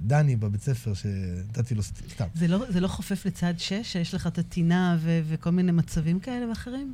[0.01, 2.27] דני בבית ספר, שנתתי לו סתם.
[2.35, 6.19] זה לא, זה לא חופף לצד שש, שיש לך את הטינה ו- וכל מיני מצבים
[6.19, 6.93] כאלה ואחרים?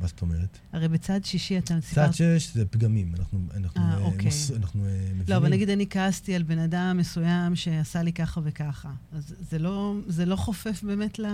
[0.00, 0.58] מה זאת אומרת?
[0.72, 2.14] הרי בצד שישי אתה סיפרת...
[2.14, 4.24] שש זה פגמים, אנחנו, אנחנו, אה, אה, אוקיי.
[4.24, 5.24] מוס, אנחנו אה, מבינים.
[5.28, 8.90] לא, אבל נגיד אני כעסתי על בן אדם מסוים שעשה לי ככה וככה.
[9.12, 11.26] אז זה לא, זה לא חופף באמת ל...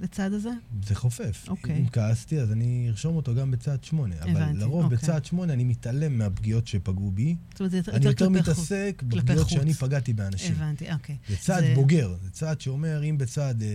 [0.00, 0.50] לצד הזה?
[0.86, 1.44] זה חופף.
[1.48, 1.76] אוקיי.
[1.78, 4.14] אם כעסתי, אז אני ארשום אותו גם בצעד שמונה.
[4.22, 4.98] אבל הבנתי, לרוב אוקיי.
[4.98, 7.36] בצעד שמונה אני מתעלם מהפגיעות שפגעו בי.
[7.50, 8.48] זאת אומרת, זה יותר, אני יותר כלפי חוץ.
[8.48, 9.52] מתעסק כלפי בפגיעות חוץ.
[9.52, 10.52] שאני פגעתי באנשים.
[10.52, 11.16] הבנתי, אוקיי.
[11.28, 13.68] זה צעד זה- בוגר, זה צעד שאומר, אם בצעד אה,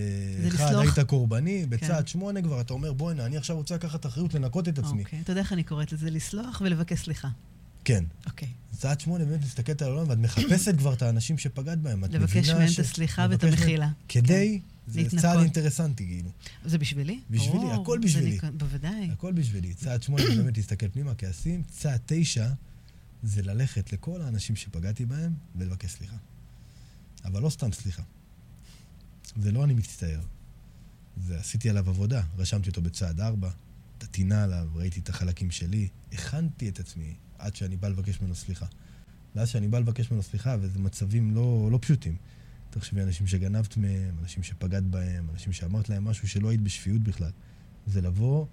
[0.48, 0.98] אחד לסלוח.
[0.98, 2.08] היית קורבני, בצעד כן.
[2.08, 5.04] שמונה כבר אתה אומר, בוא'נה, אני עכשיו רוצה לקחת אחריות לנקות את עצמי.
[5.04, 5.20] אוקיי.
[5.22, 6.10] אתה יודע איך אני קוראת לזה?
[6.12, 7.28] לסלוח ולבקש סליחה.
[7.86, 8.04] כן.
[8.26, 8.48] אוקיי.
[8.78, 12.06] צעד שמונה באמת מסתכלת על העולם, ואת מחפשת כבר את האנשים שפגעת בהם.
[12.06, 13.90] את לבקש מהם את הסליחה ואת המחילה.
[14.08, 15.20] כדי, זה להתנקות.
[15.22, 16.30] צעד אינטרסנטי, כאילו.
[16.66, 17.20] זה בשבילי?
[17.30, 18.32] בשבילי, הכל זה בשבילי.
[18.32, 19.10] ניק- בוודאי.
[19.12, 19.74] הכל בשבילי.
[19.74, 21.64] צעד שמונה זה באמת להסתכל פנימה, כעסים.
[21.70, 22.50] צעד תשע
[23.24, 26.16] זה ללכת לכל האנשים שפגעתי בהם ולבקש סליחה.
[27.26, 28.04] אבל לא סתם סליחה.
[29.42, 30.22] זה לא אני מצטער.
[31.24, 32.22] זה עשיתי עליו עבודה.
[32.38, 33.50] רשמתי אותו בצעד ארבע,
[33.98, 38.36] את הטינה עליו, ראיתי את החלקים שלי, הכנתי את עצמי עד שאני בא לבקש ממנו
[38.36, 38.66] סליחה.
[39.36, 42.16] ואז שאני בא לבקש ממנו סליחה, וזה מצבים לא, לא פשוטים.
[42.70, 47.32] תחשבי, אנשים שגנבת מהם, אנשים שפגעת בהם, אנשים שאמרת להם משהו שלא היית בשפיות בכלל.
[47.88, 48.46] זה לבוא,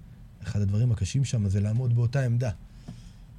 [0.42, 2.50] אחד הדברים הקשים שם זה לעמוד באותה עמדה.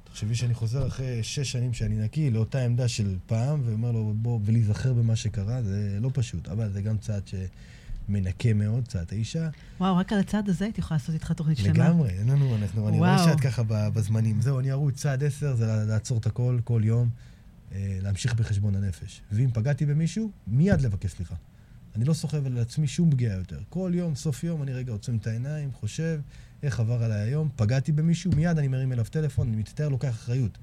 [0.04, 4.40] תחשבי שאני חוזר אחרי שש שנים שאני נקי לאותה עמדה של פעם, ואומר לו, בוא,
[4.44, 6.48] ולהיזכר במה שקרה, זה לא פשוט.
[6.48, 7.22] אבל זה גם צעד
[8.06, 9.48] שמנקה מאוד, צעד האישה.
[9.80, 11.72] וואו, רק על הצד הזה הייתי יכולה לעשות איתך תוכנית שלמה.
[11.72, 13.24] לגמרי, אין לנו, אנחנו, אני רואה.
[13.24, 14.40] שאת ככה בזמנים.
[14.40, 17.08] זהו, אני ארוץ צעד עשר, זה לעצור את הכל, כל יום,
[17.72, 19.22] אה, להמשיך בחשבון הנפש.
[19.32, 21.34] ואם פגעתי במישהו, מיד לבקש סליחה.
[21.96, 23.60] אני לא סוחב על עצמי שום פגיעה יותר.
[23.68, 26.20] כל יום, סוף יום, אני רגע עוצם את העיניים, חושב
[26.62, 30.58] איך עבר עליי היום, פגעתי במישהו, מיד אני מרים אליו טלפון, אני מצטער, לוקח אחריות.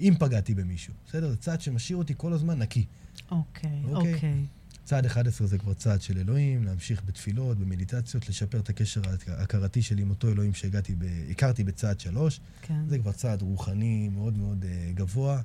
[0.00, 0.94] אם פגעתי במישהו.
[1.06, 1.30] בסדר?
[1.30, 2.84] זה צעד שמשאיר אותי כל הזמן נקי.
[3.30, 4.46] אוקיי, אוקיי.
[4.88, 10.02] צעד 11 זה כבר צעד של אלוהים, להמשיך בתפילות, במדיטציות, לשפר את הקשר ההכרתי שלי
[10.02, 10.94] עם אותו אלוהים שהכרתי
[11.30, 12.40] הכרתי בצעד 3.
[12.62, 12.88] כן.
[12.88, 15.40] זה כבר צעד רוחני מאוד מאוד uh, גבוה.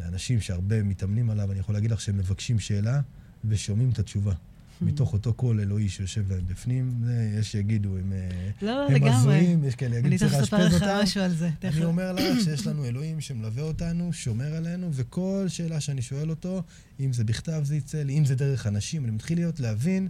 [0.00, 3.00] אנשים שהרבה מתאמנים עליו, אני יכול להגיד לך שהם מבקשים שאלה
[3.44, 4.34] ושומעים את התשובה.
[4.80, 7.00] מתוך אותו קול אלוהי שיושב להם בפנים.
[7.04, 9.04] זה, יש שיגידו, הם, אה, לא, הם.
[9.04, 11.02] הזויים, יש כאלה יגידו, צריך אני תכף לאשפז אספר לך אותם.
[11.02, 11.50] משהו על זה.
[11.64, 11.84] אני.
[11.84, 16.62] אומר לך שיש לנו אלוהים שמלווה אותנו, שומר עלינו, וכל שאלה שאני שואל אותו,
[17.00, 20.08] אם זה בכתב זה יצא לי, אם זה דרך אנשים, אני מתחיל להיות להבין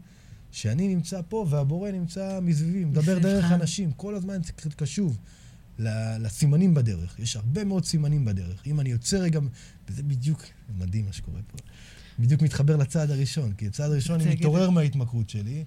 [0.52, 3.18] שאני נמצא פה והבורא נמצא מסביבי, מדבר.
[3.18, 5.18] דרך אנשים, כל הזמן צריך קשוב
[6.18, 7.18] לסימנים בדרך.
[7.18, 8.66] יש הרבה מאוד סימנים בדרך.
[8.66, 9.40] אם אני יוצא רגע,
[9.88, 10.44] וזה בדיוק
[10.78, 11.58] מדהים מה שקורה פה.
[12.20, 15.64] בדיוק מתחבר לצעד הראשון, כי הצעד הראשון אני מתעורר מההתמכרות שלי,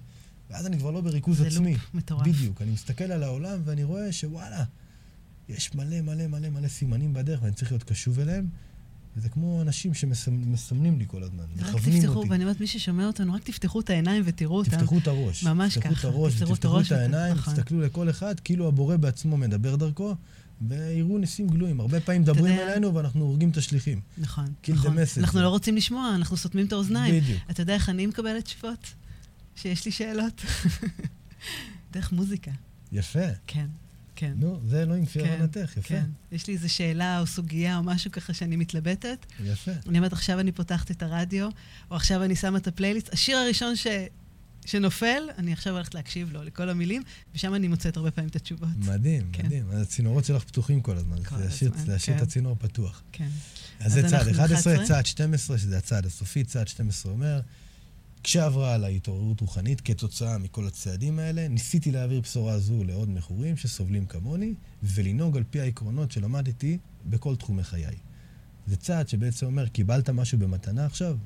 [0.50, 1.72] ואז אני כבר לא בריכוז זה עצמי.
[1.72, 2.26] לופ מטורף.
[2.26, 2.62] בדיוק.
[2.62, 4.64] אני מסתכל על העולם ואני רואה שוואלה,
[5.48, 8.48] יש מלא מלא מלא מלא סימנים בדרך ואני צריך להיות קשוב אליהם.
[9.16, 12.30] וזה כמו אנשים שמסמנים לי כל הזמן, רק מכוונים תפתחו, אותי.
[12.30, 14.70] ואני אומרת, מי ששומע אותנו, רק תפתחו את העיניים ותראו אותם.
[14.70, 15.44] תפתחו את הראש.
[15.44, 17.54] ממש תפתחו ככה, את הראש, תפתחו את ותפתחו הראש את ות- העיניים, נכון.
[17.54, 20.14] תסתכלו לכל אחד, כאילו הבורא בעצמו מדבר דרכו,
[20.68, 21.80] ויראו ניסים גלויים.
[21.80, 24.00] הרבה פעמים מדברים אלינו ואנחנו הורגים את השליחים.
[24.18, 24.98] נכון, the נכון.
[25.18, 27.20] אנחנו לא רוצים לשמוע, אנחנו סותמים את האוזניים.
[27.20, 27.42] בדיוק.
[27.50, 28.94] אתה יודע איך אני מקבלת תשובות?
[29.56, 30.42] שיש לי שאלות?
[31.92, 32.50] דרך מוזיקה.
[32.92, 33.28] יפה.
[33.46, 33.66] כן,
[34.16, 34.32] כן.
[34.36, 35.88] נו, זה אלוהים כפי כן, הבנתך, יפה.
[35.88, 36.04] כן.
[36.32, 39.26] יש לי איזו שאלה או סוגיה או משהו ככה שאני מתלבטת.
[39.44, 39.70] יפה.
[39.88, 41.48] אני אומרת, עכשיו אני פותחת את הרדיו,
[41.90, 43.12] או עכשיו אני שמה את הפלייליסט.
[43.12, 43.86] השיר הראשון ש...
[44.64, 47.02] שנופל, אני עכשיו הולכת להקשיב לו, לכל המילים,
[47.34, 48.68] ושם אני מוצאת הרבה פעמים את התשובות.
[48.76, 49.46] מדהים, כן.
[49.46, 49.66] מדהים.
[49.72, 51.24] הצינורות שלך פתוחים כל הזמן.
[51.24, 52.26] כל להשאיר- הזמן, להשאיר את כן.
[52.26, 53.02] הצינור פתוח.
[53.12, 53.28] כן.
[53.80, 54.86] אז אז זה צעד אנחנו 11, 11.
[54.86, 56.44] צעד 12, שזה הצעד הסופי.
[56.44, 57.40] צעד 12 אומר,
[58.22, 64.06] כשעברה על ההתעוררות רוחנית כתוצאה מכל הצעדים האלה, ניסיתי להעביר בשורה זו לעוד מכורים שסובלים
[64.06, 67.96] כמוני, ולנהוג על פי העקרונות שלמדתי בכל תחומי חיי.
[68.66, 71.16] זה צעד שבעצם אומר, קיבלת משהו במתנה עכשיו,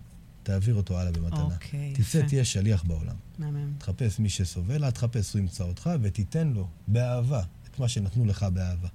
[0.49, 1.43] תעביר אותו הלאה במתנה.
[1.43, 2.29] אוקיי, תצא, יפה.
[2.29, 3.17] תהיה שליח בעולם.
[3.39, 3.73] מהמם.
[3.79, 8.43] תחפש מי שסובל, אל תחפש, הוא ימצא אותך, ותיתן לו באהבה את מה שנתנו לך
[8.43, 8.89] באהבה.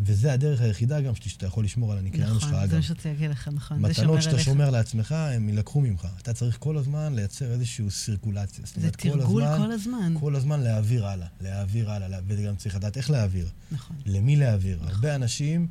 [0.00, 2.74] וזה הדרך היחידה גם שאתה יכול לשמור על הניקיון שלך, נכון, זה אגב.
[2.74, 3.78] מה שרציתי להגיד לך, נכון.
[3.78, 4.44] מתנות שאתה עליך.
[4.44, 6.06] שומר לעצמך, הם יילקחו ממך.
[6.22, 8.64] אתה צריך כל הזמן לייצר איזושהי סירקולציה.
[8.66, 10.14] זה אומרת, תרגול הזמן, כל הזמן.
[10.20, 13.96] כל הזמן להעביר הלאה, להעביר הלאה, וגם צריך לדעת איך להעביר, נכון.
[14.06, 14.78] למי להעביר.
[14.82, 15.68] הרבה אנשים,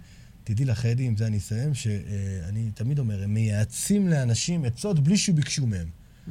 [0.47, 5.17] תדעי לך, אדי, עם זה אני אסיים, שאני תמיד אומר, הם מייעצים לאנשים עצות בלי
[5.17, 5.87] שביקשו מהם.
[5.87, 6.29] Mm,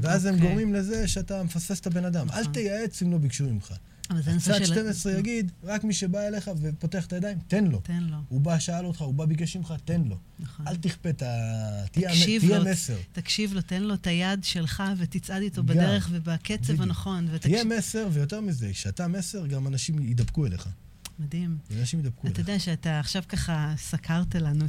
[0.00, 0.48] ואז הם אוקיי.
[0.48, 2.30] גורמים לזה שאתה מפספס את הבן אדם.
[2.30, 2.52] אל נכון.
[2.52, 3.74] תייעץ אם לא ביקשו ממך.
[4.10, 4.64] אבל זה צד של...
[4.64, 7.80] 12 יגיד, רק מי שבא אליך ופותח את הידיים, תן לו.
[7.80, 10.18] תן לו, הוא בא, שאל אותך, הוא בא, ביקש ממך, תן לו.
[10.38, 10.68] נכון.
[10.68, 11.86] אל תכפה את ה...
[11.92, 12.10] תהיה
[12.64, 12.96] מסר.
[13.12, 15.62] תקשיב לו, תן לו את היד שלך ותצעד איתו.
[15.62, 16.82] בדרך ובקצב.
[16.82, 17.28] הנכון.
[17.40, 20.68] תהיה מסר, ויותר מזה, כשאתה מסר, גם אנשים ידבקו אליך.
[21.18, 21.58] מדהים.
[21.80, 22.38] אנשים ידבקו אתה אליך.
[22.38, 24.64] יודע שאתה עכשיו ככה סקרת לנו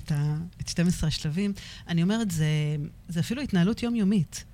[0.61, 1.53] את 12 השלבים.
[1.87, 2.45] אני אומרת, זה,
[3.07, 4.45] זה אפילו התנהלות יומיומית.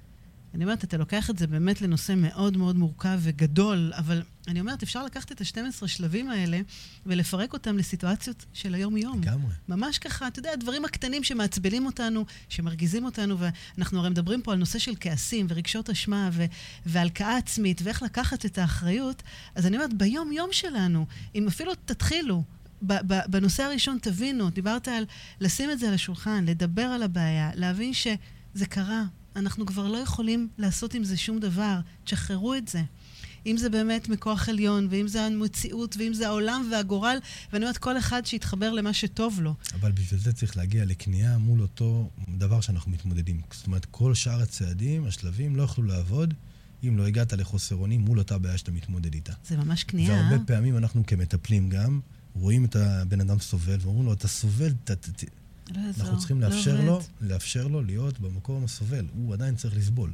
[0.53, 4.83] אני אומרת, אתה לוקח את זה באמת לנושא מאוד מאוד מורכב וגדול, אבל אני אומרת,
[4.83, 6.61] אפשר לקחת את ה-12 שלבים האלה
[7.05, 9.21] ולפרק אותם לסיטואציות של היום-יום.
[9.21, 9.53] לגמרי.
[9.69, 14.57] ממש ככה, אתה יודע, הדברים הקטנים שמעצבנים אותנו, שמרגיזים אותנו, ואנחנו הרי מדברים פה על
[14.57, 16.45] נושא של כעסים ורגשות אשמה ו-
[16.85, 19.23] והלקאה עצמית, ואיך לקחת את האחריות,
[19.55, 22.43] אז אני אומרת, ביום-יום שלנו, אם אפילו תתחילו,
[23.27, 25.05] בנושא הראשון תבינו, דיברת על
[25.41, 29.03] לשים את זה על השולחן, לדבר על הבעיה, להבין שזה קרה,
[29.35, 32.81] אנחנו כבר לא יכולים לעשות עם זה שום דבר, תשחררו את זה.
[33.45, 37.17] אם זה באמת מכוח עליון, ואם זה המציאות, ואם זה העולם והגורל,
[37.53, 39.55] ואני אומרת, כל אחד שיתחבר למה שטוב לו.
[39.73, 43.41] אבל בשביל זה צריך להגיע לכניעה מול אותו דבר שאנחנו מתמודדים.
[43.51, 46.33] זאת אומרת, כל שאר הצעדים, השלבים, לא יוכלו לעבוד
[46.83, 49.33] אם לא הגעת לחוסר אונים מול אותה בעיה שאתה מתמודד איתה.
[49.47, 49.85] זה ממש.
[49.93, 49.99] אה?
[50.09, 51.99] והרבה פעמים אנחנו כמטפלים גם,
[52.33, 55.23] רואים את הבן אדם סובל, ואומרים לו, אתה סובל, ת, ת, ת.
[55.75, 56.85] לא יעזור, אנחנו צריכים לא לאפשר עובד.
[56.85, 59.05] לו, לאפשר לו להיות במקום הסובל.
[59.13, 60.11] הוא עדיין צריך לסבול.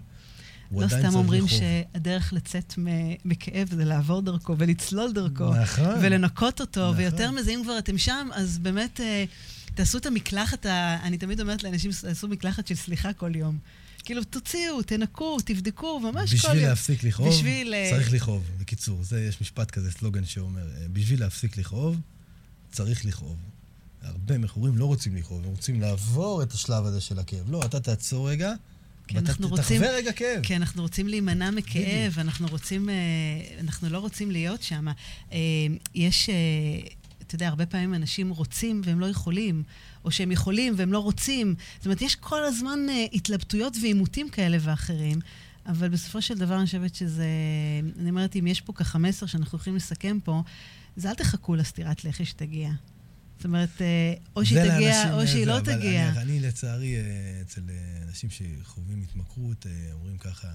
[0.72, 1.60] לא סתם אומרים לכאוב.
[1.60, 2.74] שהדרך לצאת
[3.26, 5.56] מכאב זה לעבור דרכו ולצלול דרכו.
[5.56, 5.96] נכון.
[6.02, 6.98] ולנקות אותו, נכון.
[6.98, 9.26] ויותר מזה, אם כבר אתם שם, אז באמת אה,
[9.76, 10.98] תעשו את המקלחת, ה...
[11.04, 13.58] אני תמיד אומרת לאנשים, תעשו מקלחת של סליחה כל יום.
[14.06, 16.56] כאילו, תוציאו, תנקו, תבדקו, ממש כל יום.
[16.56, 18.44] בשביל להפסיק לכאוב, בשביל, אה, צריך לכאוב.
[18.60, 22.00] בקיצור, זה, יש משפט כזה, סלוגן שאומר, אה, בשביל להפסיק לכאוב,
[22.72, 23.38] צריך לכאוב.
[24.08, 27.52] הרבה מכורים לא רוצים לכאוב, הם רוצים לעבור את השלב הזה של הכאב.
[27.52, 28.54] לא, אתה תעצור רגע,
[29.14, 30.44] ואתה תחווה רגע כאב.
[30.44, 32.20] כי אנחנו רוצים להימנע מכאב.
[32.20, 32.96] אנחנו רוצים, אה,
[33.60, 34.88] אנחנו לא רוצים להיות שם.
[35.32, 35.38] אה,
[35.96, 36.36] יש, אה,
[37.28, 39.64] אתה יודע, הרבה פעמים אנשים רוצים והם לא יכולים,
[40.06, 41.56] או שהם יכולים והם לא רוצים.
[41.78, 42.80] זאת אומרת, יש כל הזמן
[43.14, 45.20] התלבטויות ועימותים כאלה ואחרים.
[45.66, 47.26] אבל בסופו של דבר אני חושבת שזה...
[48.00, 50.42] אני אומרת, אם יש פה ככה מסר שאנחנו יכולים לסכם פה,
[50.96, 52.72] זה אל תחכו לסטירת לחי שתגיע.
[53.38, 56.10] זאת אומרת, אה, או שהיא תגיע, או אה, שהיא לא תגיע.
[56.10, 57.62] אני, אני לצערי, אה, אצל
[58.08, 60.48] אנשים שחווים התמכרות, אומרים ככה,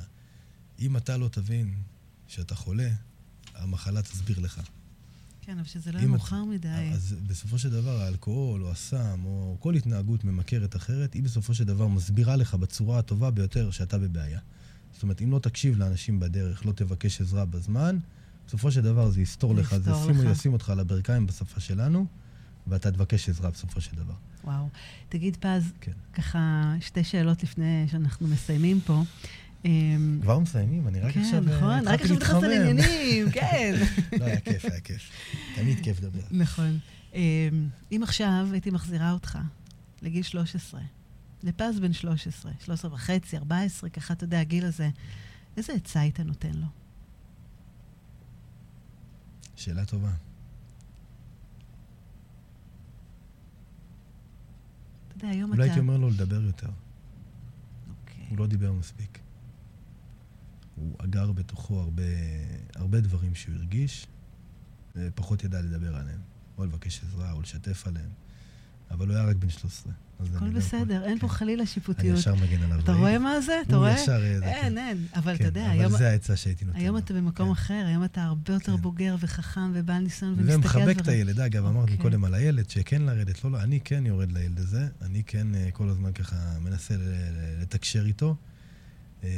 [0.79, 1.75] אם אתה לא תבין
[2.27, 2.89] שאתה חולה,
[3.55, 4.61] המחלה תסביר לך.
[5.41, 6.91] כן, אבל שזה לא יהיה מאוחר מדי.
[6.95, 11.65] אז בסופו של דבר, האלכוהול או הסם או כל התנהגות ממכרת אחרת, היא בסופו של
[11.65, 14.41] דבר מסבירה לך בצורה הטובה ביותר שאתה בבעיה.
[14.93, 17.99] זאת אומרת, אם לא תקשיב לאנשים בדרך, לא תבקש עזרה בזמן,
[18.47, 19.91] בסופו של דבר זה יסתור לך, זה.
[20.31, 22.07] ישים אותך על הברכיים בשפה שלנו,
[22.67, 24.15] ואתה תבקש עזרה בסופו של דבר.
[24.45, 24.69] וואו.
[25.09, 25.93] תגיד, פז, כן.
[26.15, 29.03] ככה שתי שאלות לפני שאנחנו מסיימים פה.
[29.65, 32.43] אמ, כבר מסיימים, אני רק כן, עכשיו אה, נכון, רק עכשיו נכנסת.
[32.43, 33.75] לעניינים, כן.
[34.19, 35.11] לא, היה כיף, היה כיף.
[35.55, 36.21] תמיד כיף לדבר.
[36.31, 36.79] נכון.
[37.15, 37.21] אמ,
[37.93, 39.39] אם עכשיו הייתי מחזירה אותך
[40.03, 40.81] לגיל 13,
[41.43, 44.91] לפז בן 13, 13 וחצי, 14, ככה, אתה יודע, הגיל הזה,
[45.57, 46.67] איזה עצה היית נותן לו?
[49.57, 50.11] שאלה טובה.
[55.23, 55.71] יודע, היום אולי אתה...
[55.73, 56.71] הייתי אומר לו לדבר יותר.
[57.89, 58.27] אוקיי.
[58.29, 59.19] הוא לא דיבר מספיק.
[60.75, 62.03] הוא אגר בתוכו הרבה,
[62.75, 64.07] הרבה דברים שהוא הרגיש,
[64.97, 66.21] ופחות ידע לדבר עליהם.
[66.59, 68.11] או לבקש עזרה, או לשתף עליהם.
[68.93, 69.93] אבל הוא היה רק בן 13.
[70.21, 71.35] אז אני הכל בסדר, אין פה כן.
[71.35, 72.19] חלילה אני שיפוטיות.
[72.19, 72.81] ישר מגן עליו.
[72.81, 72.93] אתה?
[72.93, 73.61] רואה מה זה?
[73.67, 73.95] אתה רואה?
[73.95, 74.23] ישר...
[74.25, 74.79] אין, כן.
[74.79, 75.07] אין.
[75.15, 75.85] אבל כן, אתה יודע, היום...
[75.85, 76.97] אבל זה העצה שהייתי נותן היום.
[76.97, 77.53] אתה במקום כן.
[77.53, 78.83] אחר, היום אתה הרבה יותר כן.
[78.83, 80.55] בוגר וחכם ובעל ניסיון ומסתכל.
[80.55, 81.41] ומחבק את הילד.
[81.41, 81.97] אגב, אמרת אוקיי.
[81.97, 85.69] מקודם על הילד, שכן לרדת, לא, לא, אני כן יורד לילד הזה, אני כן אה,
[85.73, 86.95] כל הזמן ככה מנסה
[87.61, 88.37] לתקשר איתו,
[89.25, 89.29] אה,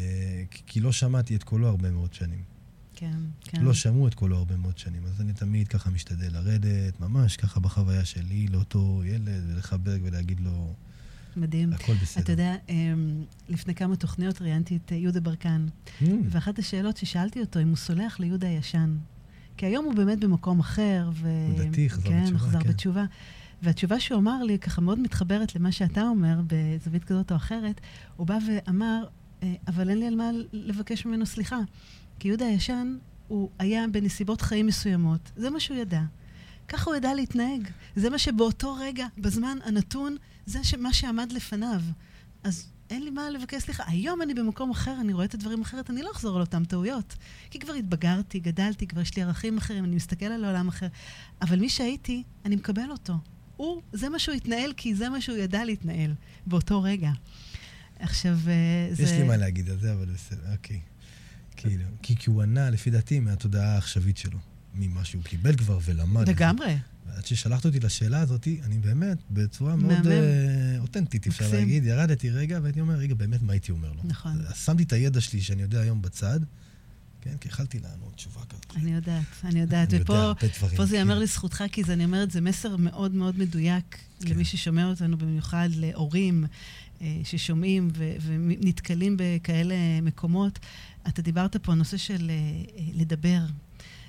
[0.66, 2.53] כי לא שמעתי את קולו הרבה מאוד שנים.
[2.94, 3.62] כן, כן.
[3.62, 7.60] לא שמעו את קולו הרבה מאוד שנים, אז אני תמיד ככה משתדל לרדת, ממש ככה
[7.60, 10.74] בחוויה שלי, לאותו ילד, ולחבק ולהגיד לו,
[11.36, 11.72] מדהים.
[11.72, 12.22] הכל בסדר.
[12.22, 15.66] אתה יודע, אמ, לפני כמה תוכניות ראיינתי את אה, יהודה ברקן,
[16.02, 18.96] Mm, ואחת השאלות ששאלתי אותו, אם הוא סולח ליהודה הישן.
[19.56, 21.28] כי היום הוא באמת במקום אחר, ו...
[21.58, 22.68] הוא דתי, חזר כן, בתשובה, חזר כן.
[22.68, 23.04] בתשובה.
[23.62, 27.80] והתשובה שהוא אמר לי, ככה מאוד מתחברת למה שאתה אומר, בזווית כזאת או אחרת,
[28.16, 29.04] הוא בא ואמר,
[29.42, 31.58] "אה, אבל אין לי על מה לבקש ממנו סליחה.
[32.18, 32.96] כי יהודה הישן,
[33.28, 36.02] הוא היה בנסיבות חיים מסוימות, זה מה שהוא ידע.
[36.68, 37.68] ככה הוא ידע להתנהג.
[37.96, 41.80] זה מה שבאותו רגע, בזמן הנתון, זה מה שעמד לפניו.
[42.44, 43.82] אז אין לי מה לבקש סליחה.
[43.86, 47.16] היום אני במקום אחר, אני רואה את הדברים אחרת, אני לא אחזור על אותן טעויות.
[47.50, 50.86] כי כבר התבגרתי, גדלתי, כבר יש לי ערכים אחרים, אני מסתכל על העולם אחר.
[51.42, 53.14] אבל מי שהייתי, אני מקבל אותו.
[53.56, 56.14] הוא, זה מה שהוא התנהל, כי זה מה שהוא ידע להתנהל
[56.46, 57.10] באותו רגע.
[57.98, 59.02] עכשיו, אה, זה...
[59.02, 60.80] יש לי מה להגיד על זה, אבל בסדר, אוקיי.
[61.68, 64.38] כאילו, כי כי הוא ענה, לפי דעתי, מהתודעה העכשווית שלו.
[64.74, 66.28] ממה שהוא קיבל כבר ולמד.
[66.28, 66.76] לגמרי.
[67.16, 70.10] עד ששלחת אותי לשאלה הזאת, אני באמת, בצורה מאוד מהמם.
[70.10, 71.58] אה, אותנטית, אפשר מקסים.
[71.58, 74.00] להגיד, ירדתי רגע והייתי אומר, רגע, באמת, מה הייתי אומר לו?
[74.04, 74.42] נכון.
[74.64, 76.40] שמתי את הידע שלי, שאני יודע היום בצד,
[77.20, 78.76] כן, כי יכלתי לענות תשובה כזאת.
[78.76, 79.94] אני יודעת, אני יודעת.
[79.94, 81.22] אני ופה יודע דברים, פה זה ייאמר כן.
[81.22, 84.28] לזכותך, כי זה, אני אומרת, זה מסר מאוד מאוד מדויק כן.
[84.28, 86.44] למי ששומע אותנו, במיוחד להורים
[87.24, 90.58] ששומעים ו- ונתקלים בכאלה מקומות.
[91.08, 93.40] אתה דיברת פה על נושא של אה, אה, לדבר.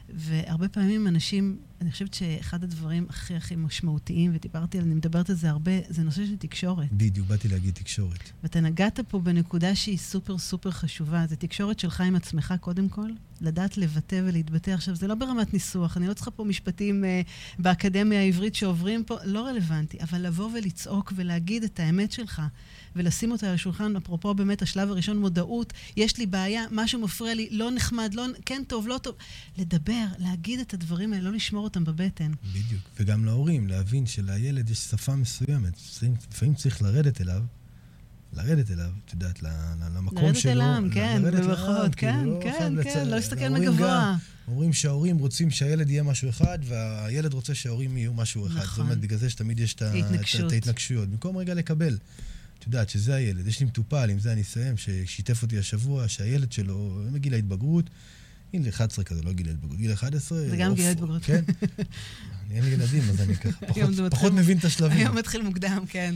[0.10, 5.50] והרבה פעמים אנשים, אני חושבת שאחד הדברים הכי הכי משמעותיים, ודיברתי אני מדברת על זה
[5.50, 6.88] הרבה, זה נושא של תקשורת.
[6.92, 8.32] בדיוק, באתי להגיד תקשורת.
[8.44, 11.26] ואתה נגעת פה בנקודה שהיא סופר סופר חשובה.
[11.28, 13.10] זה תקשורת שלך עם עצמך קודם כל,
[13.42, 14.72] לדעת לבטא ולהתבטא.
[14.72, 17.22] עכשיו, זה לא ברמת ניסוח, אני לא צריכה פה משפטים אה,
[17.60, 22.42] באקדמיה העברית שעוברים פה, לא רלוונטי, אבל לבוא ולצעוק ולהגיד את האמת שלך,
[22.96, 27.48] ולשים אותה על השולחן, אפרופו באמת השלב הראשון, מודעות, יש לי בעיה, משהו מפריע לי,
[27.52, 29.16] לא נחמד, לא, כן טוב, לא טוב.
[29.58, 32.32] לדבר, להגיד את הדברים האלה, לא לשמור אותם בבטן.
[32.50, 32.82] בדיוק.
[33.00, 35.74] וגם להורים, להבין שלילד יש שפה מסוימת.
[36.32, 37.44] לפעמים- צריך לרדת אליו,
[38.34, 39.44] לרדת אליו, את יודעת,
[39.96, 40.52] למקום לרדת שלו.
[40.52, 42.52] אל העם, ל- כן, לרדת לעם, כן, כאילו, לא כן,
[42.84, 44.16] כן, לצ- לא להסתכל מגבוה.
[44.48, 48.54] אומרים שההורים רוצים שהילד יהיה משהו אחד, והילד רוצה שההורים יהיו משהו אחד.
[48.56, 48.84] זאת נכון.
[48.84, 49.74] אומרת, בגלל זה שתמיד יש.
[49.74, 49.82] את
[50.52, 51.10] ההתנגשויות.
[51.10, 51.98] במקום רגע לקבל.
[52.60, 53.48] את יודעת שזה הילד.
[53.48, 57.90] יש לי מטופל, עם זה אני אסיים, ששיתף אותי השבוע, שהילד שלו, מגיל ההתבגרות,
[58.52, 60.38] גיל 11 כזה, לא גיל ההתבגרות, גיל 11.
[60.50, 61.24] זה גם גיל ההתבגרות.
[61.24, 61.44] כן.
[62.52, 64.98] אין לי ילדים, אז אני ככה פחות- פחות מבין את השלבים.
[64.98, 66.16] היום מתחיל מוקדם, כן.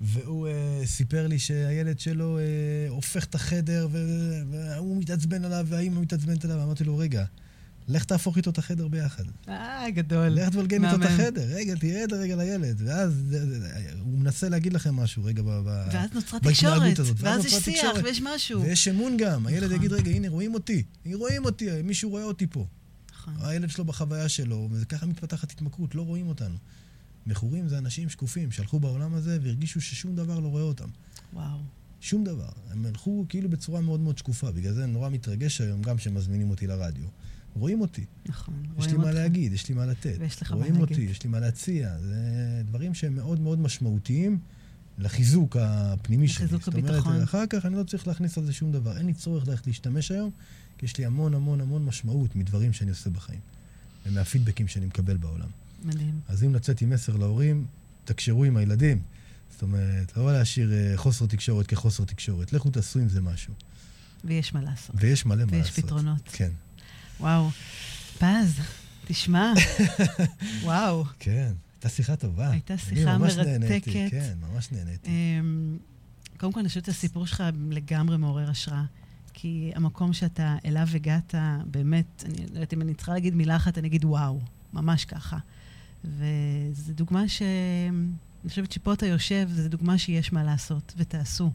[0.00, 0.50] והוא uh,
[0.86, 2.42] סיפר לי שהילד שלו uh,
[2.90, 6.62] הופך את החדר, והוא מתעצבן עליו, והאימא מתעצבנת עליו.
[6.62, 7.24] אמרתי לו, רגע,
[7.88, 9.24] לך תהפוך איתו את החדר ביחד.
[9.48, 10.28] אה, גדול.
[10.28, 11.02] לך תבלגן איתו את.
[11.02, 11.42] החדר.
[11.54, 12.82] רגע, תרד רגע לילד.
[12.84, 13.36] ואז
[14.00, 16.98] הוא מנסה להגיד לכם משהו, רגע, ב- ואז נוצרה תקשורת.
[17.16, 17.96] ואז יש שיח.
[18.04, 18.62] ויש משהו.
[18.62, 19.46] ויש אמון גם.
[19.46, 19.76] הילד נכון.
[19.76, 20.82] יגיד, רגע, הנה, רואים אותי.
[21.14, 22.66] רואים אותי, מישהו רואה אותי פה.
[23.12, 23.34] נכון.
[23.40, 26.56] הילד שלו בחוויה שלו, וככה מתפתחת התמכרות, לא רואים אותנו.
[27.26, 30.88] מכורים זה אנשים שקופים שהלכו בעולם הזה והרגישו ששום דבר לא רואה אותם.
[31.32, 31.58] וואו.
[32.00, 32.48] שום דבר.
[32.70, 34.50] הם הלכו כאילו בצורה מאוד מאוד שקופה.
[34.52, 37.04] בגלל זה אני נורא מתרגש היום גם כשמזמינים אותי לרדיו.
[37.58, 38.04] רואים אותי.
[38.26, 38.54] נכון.
[38.54, 39.14] יש רואים לי מה אותך.
[39.14, 40.16] להגיד, יש לי מה לתת.
[40.18, 40.90] ויש לך מה רואים להגיד.
[40.90, 41.98] אותי, יש לי מה להציע.
[41.98, 42.16] זה
[42.66, 44.38] דברים שהם מאוד מאוד משמעותיים
[44.98, 46.44] לחיזוק הפנימי שלי.
[46.44, 47.22] לחיזוק זאת אומרת, הביטחון.
[47.22, 48.96] אחר כך אני לא צריך להכניס על זה שום דבר.
[48.96, 50.30] אין לי צורך ללכת להשתמש היום,
[50.78, 53.40] כי יש לי המון המון המון משמעות מדברים שאני עושה בחיים.
[54.06, 55.48] ומהפידבקים שאני מקבל בעולם.
[55.84, 56.20] מדהים.
[56.28, 57.66] אז אם לצאת עם מסר להורים,
[58.04, 59.02] תקשרו עם הילדים.
[59.52, 62.52] זאת אומרת, לא להשאיר אה, חוסר תקשורת כחוסר תקשורת.
[62.52, 63.54] לכו תעשו עם זה משהו.
[64.24, 64.96] ויש מה לעשות.
[64.98, 65.84] ויש מלא מה ויש לעשות.
[65.84, 66.20] פתרונות.
[66.32, 66.50] כן.
[67.20, 67.48] וואו.
[68.18, 68.60] פז,
[69.06, 69.52] תשמע,
[70.64, 71.04] וואו.
[71.18, 72.50] כן, הייתה שיחה טובה.
[72.50, 73.58] הייתה שיחה ממש מרתקת.
[73.58, 75.10] נהניתי, כן, ממש נהניתי.
[75.10, 75.78] אמ,
[76.36, 78.84] קודם כל, אני חושבת שהסיפור שלך לגמרי מעורר השראה.
[79.32, 81.34] כי המקום שאתה אליו הגעת,
[81.66, 84.40] באמת, אני לא יודעת אם אני צריכה להגיד מילה אחת, אני אגיד וואו,
[84.72, 85.38] ממש ככה.
[86.04, 87.42] וזו דוגמה ש...
[88.44, 91.50] אני חושבת שפה אתה יושב, זו דוגמה שיש מה לעשות, ותעשו.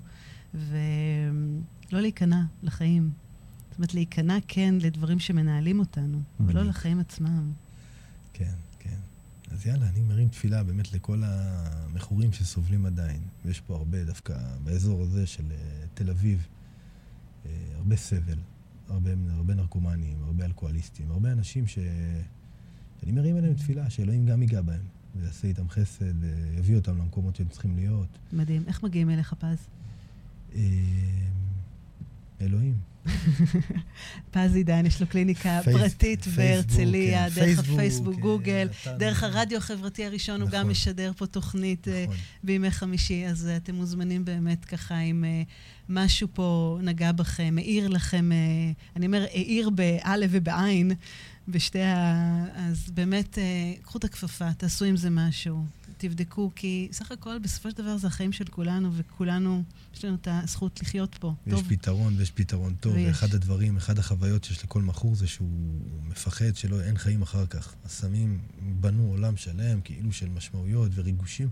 [0.54, 3.12] ולא להיכנע לחיים.
[3.72, 6.76] זאת אומרת, להיכנע כן לדברים שמנהלים אותנו, אבל לא בדיוק.
[6.76, 7.52] לחיים עצמם.
[8.34, 8.98] כן, כן.
[9.52, 13.22] אז יאללה, אני מרים תפילה באמת לכל המכורים שסובלים עדיין.
[13.46, 15.58] ויש פה הרבה, דווקא באזור הזה של אה,
[15.94, 16.48] תל אביב,
[17.46, 18.38] אה, הרבה סבל,
[18.90, 21.80] הרבה, הרבה נרקומנים, הרבה אלכוהוליסטים, הרבה אנשים ש...
[23.00, 27.48] שאני מרים אליהם תפילה, שאלוהים גם ייגע בהם, ויעשה איתם חסד, ויביא אותם למקומות שהם
[27.48, 28.20] צריכים להיות.
[28.34, 28.64] מדהים.
[28.68, 29.68] איך מגיעים אליך, פז?
[30.56, 30.62] אה,
[32.42, 32.91] אלוהים.
[34.32, 38.98] פז עידן, יש לו קליניקה פייס- פרטית בהרצליה, כן, דרך פייסבוק, הפייסבוק, אה, גוגל, נתן-
[38.98, 40.72] דרך הרדיו החברתי הראשון, הוא גם נכון.
[40.72, 42.16] משדר פה תוכנית אה, נכון.
[42.44, 45.44] בימי חמישי, אז אה, אתם מוזמנים באמת ככה, אם אה,
[45.90, 48.30] משהו פה נגע בכם, העיר לכם,
[48.96, 50.92] אני אומר, העיר באלף ובעין,
[51.48, 52.16] בשתי ה...
[52.56, 53.38] אז באמת,
[53.84, 55.66] קחו את הכפפה, תעשו עם זה משהו,
[56.02, 59.64] תבדקו, כי סך הכל, בסופו של דבר זה החיים של כולנו, וכולנו,
[59.96, 61.34] יש לנו את הזכות לחיות פה.
[61.48, 63.08] יש טוב, פתרון ויש פתרון טוב, ויש.
[63.08, 65.50] ואחד הדברים, אחד החוויות שיש לכל מכור זה שהוא
[66.04, 67.74] מפחד שלא, אין חיים אחר כך.
[67.86, 71.50] הסמים בנו עולם שלם, כאילו של משמעויות וריגושים,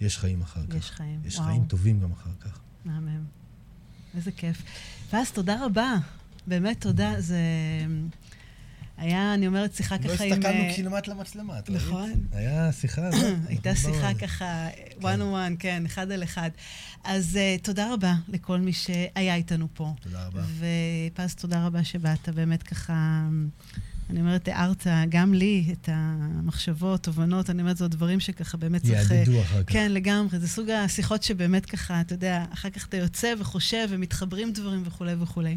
[0.00, 0.74] יש חיים אחר כך.
[0.74, 1.20] יש חיים.
[1.24, 1.46] יש וואו.
[1.46, 2.58] חיים טובים גם אחר כך.
[2.84, 3.24] מהמם.
[4.16, 4.62] איזה כיף.
[5.12, 5.96] ואז תודה רבה.
[6.46, 7.20] באמת תודה.
[7.20, 7.38] זה
[8.98, 10.42] היה, אני אומרת, שיחה ככה עם...
[10.44, 12.02] אה, כמעט למצלמה, את נכון.
[12.02, 12.18] ראית?
[12.32, 13.10] היה שיחה...
[13.48, 14.68] הייתה שיחה ככה,
[15.00, 16.50] one on one, כן, אחד על אחד.
[17.04, 19.92] אז uh, תודה רבה לכל מי שהיה איתנו פה.
[20.00, 20.42] תודה רבה.
[21.14, 23.28] ופז, תודה רבה שבאת, באמת ככה,
[24.10, 29.12] אני אומרת, הערת גם לי את המחשבות, תובנות, אני אומרת, זה דברים שככה באמת צריך...
[29.12, 29.72] אה, יעדדו אחר כך.
[29.72, 30.38] כן, לגמרי.
[30.38, 35.14] זה סוג השיחות שבאמת ככה, אתה יודע, אחר כך אתה יוצא וחושב ומתחברים דברים וכולי
[35.20, 35.56] וכולי.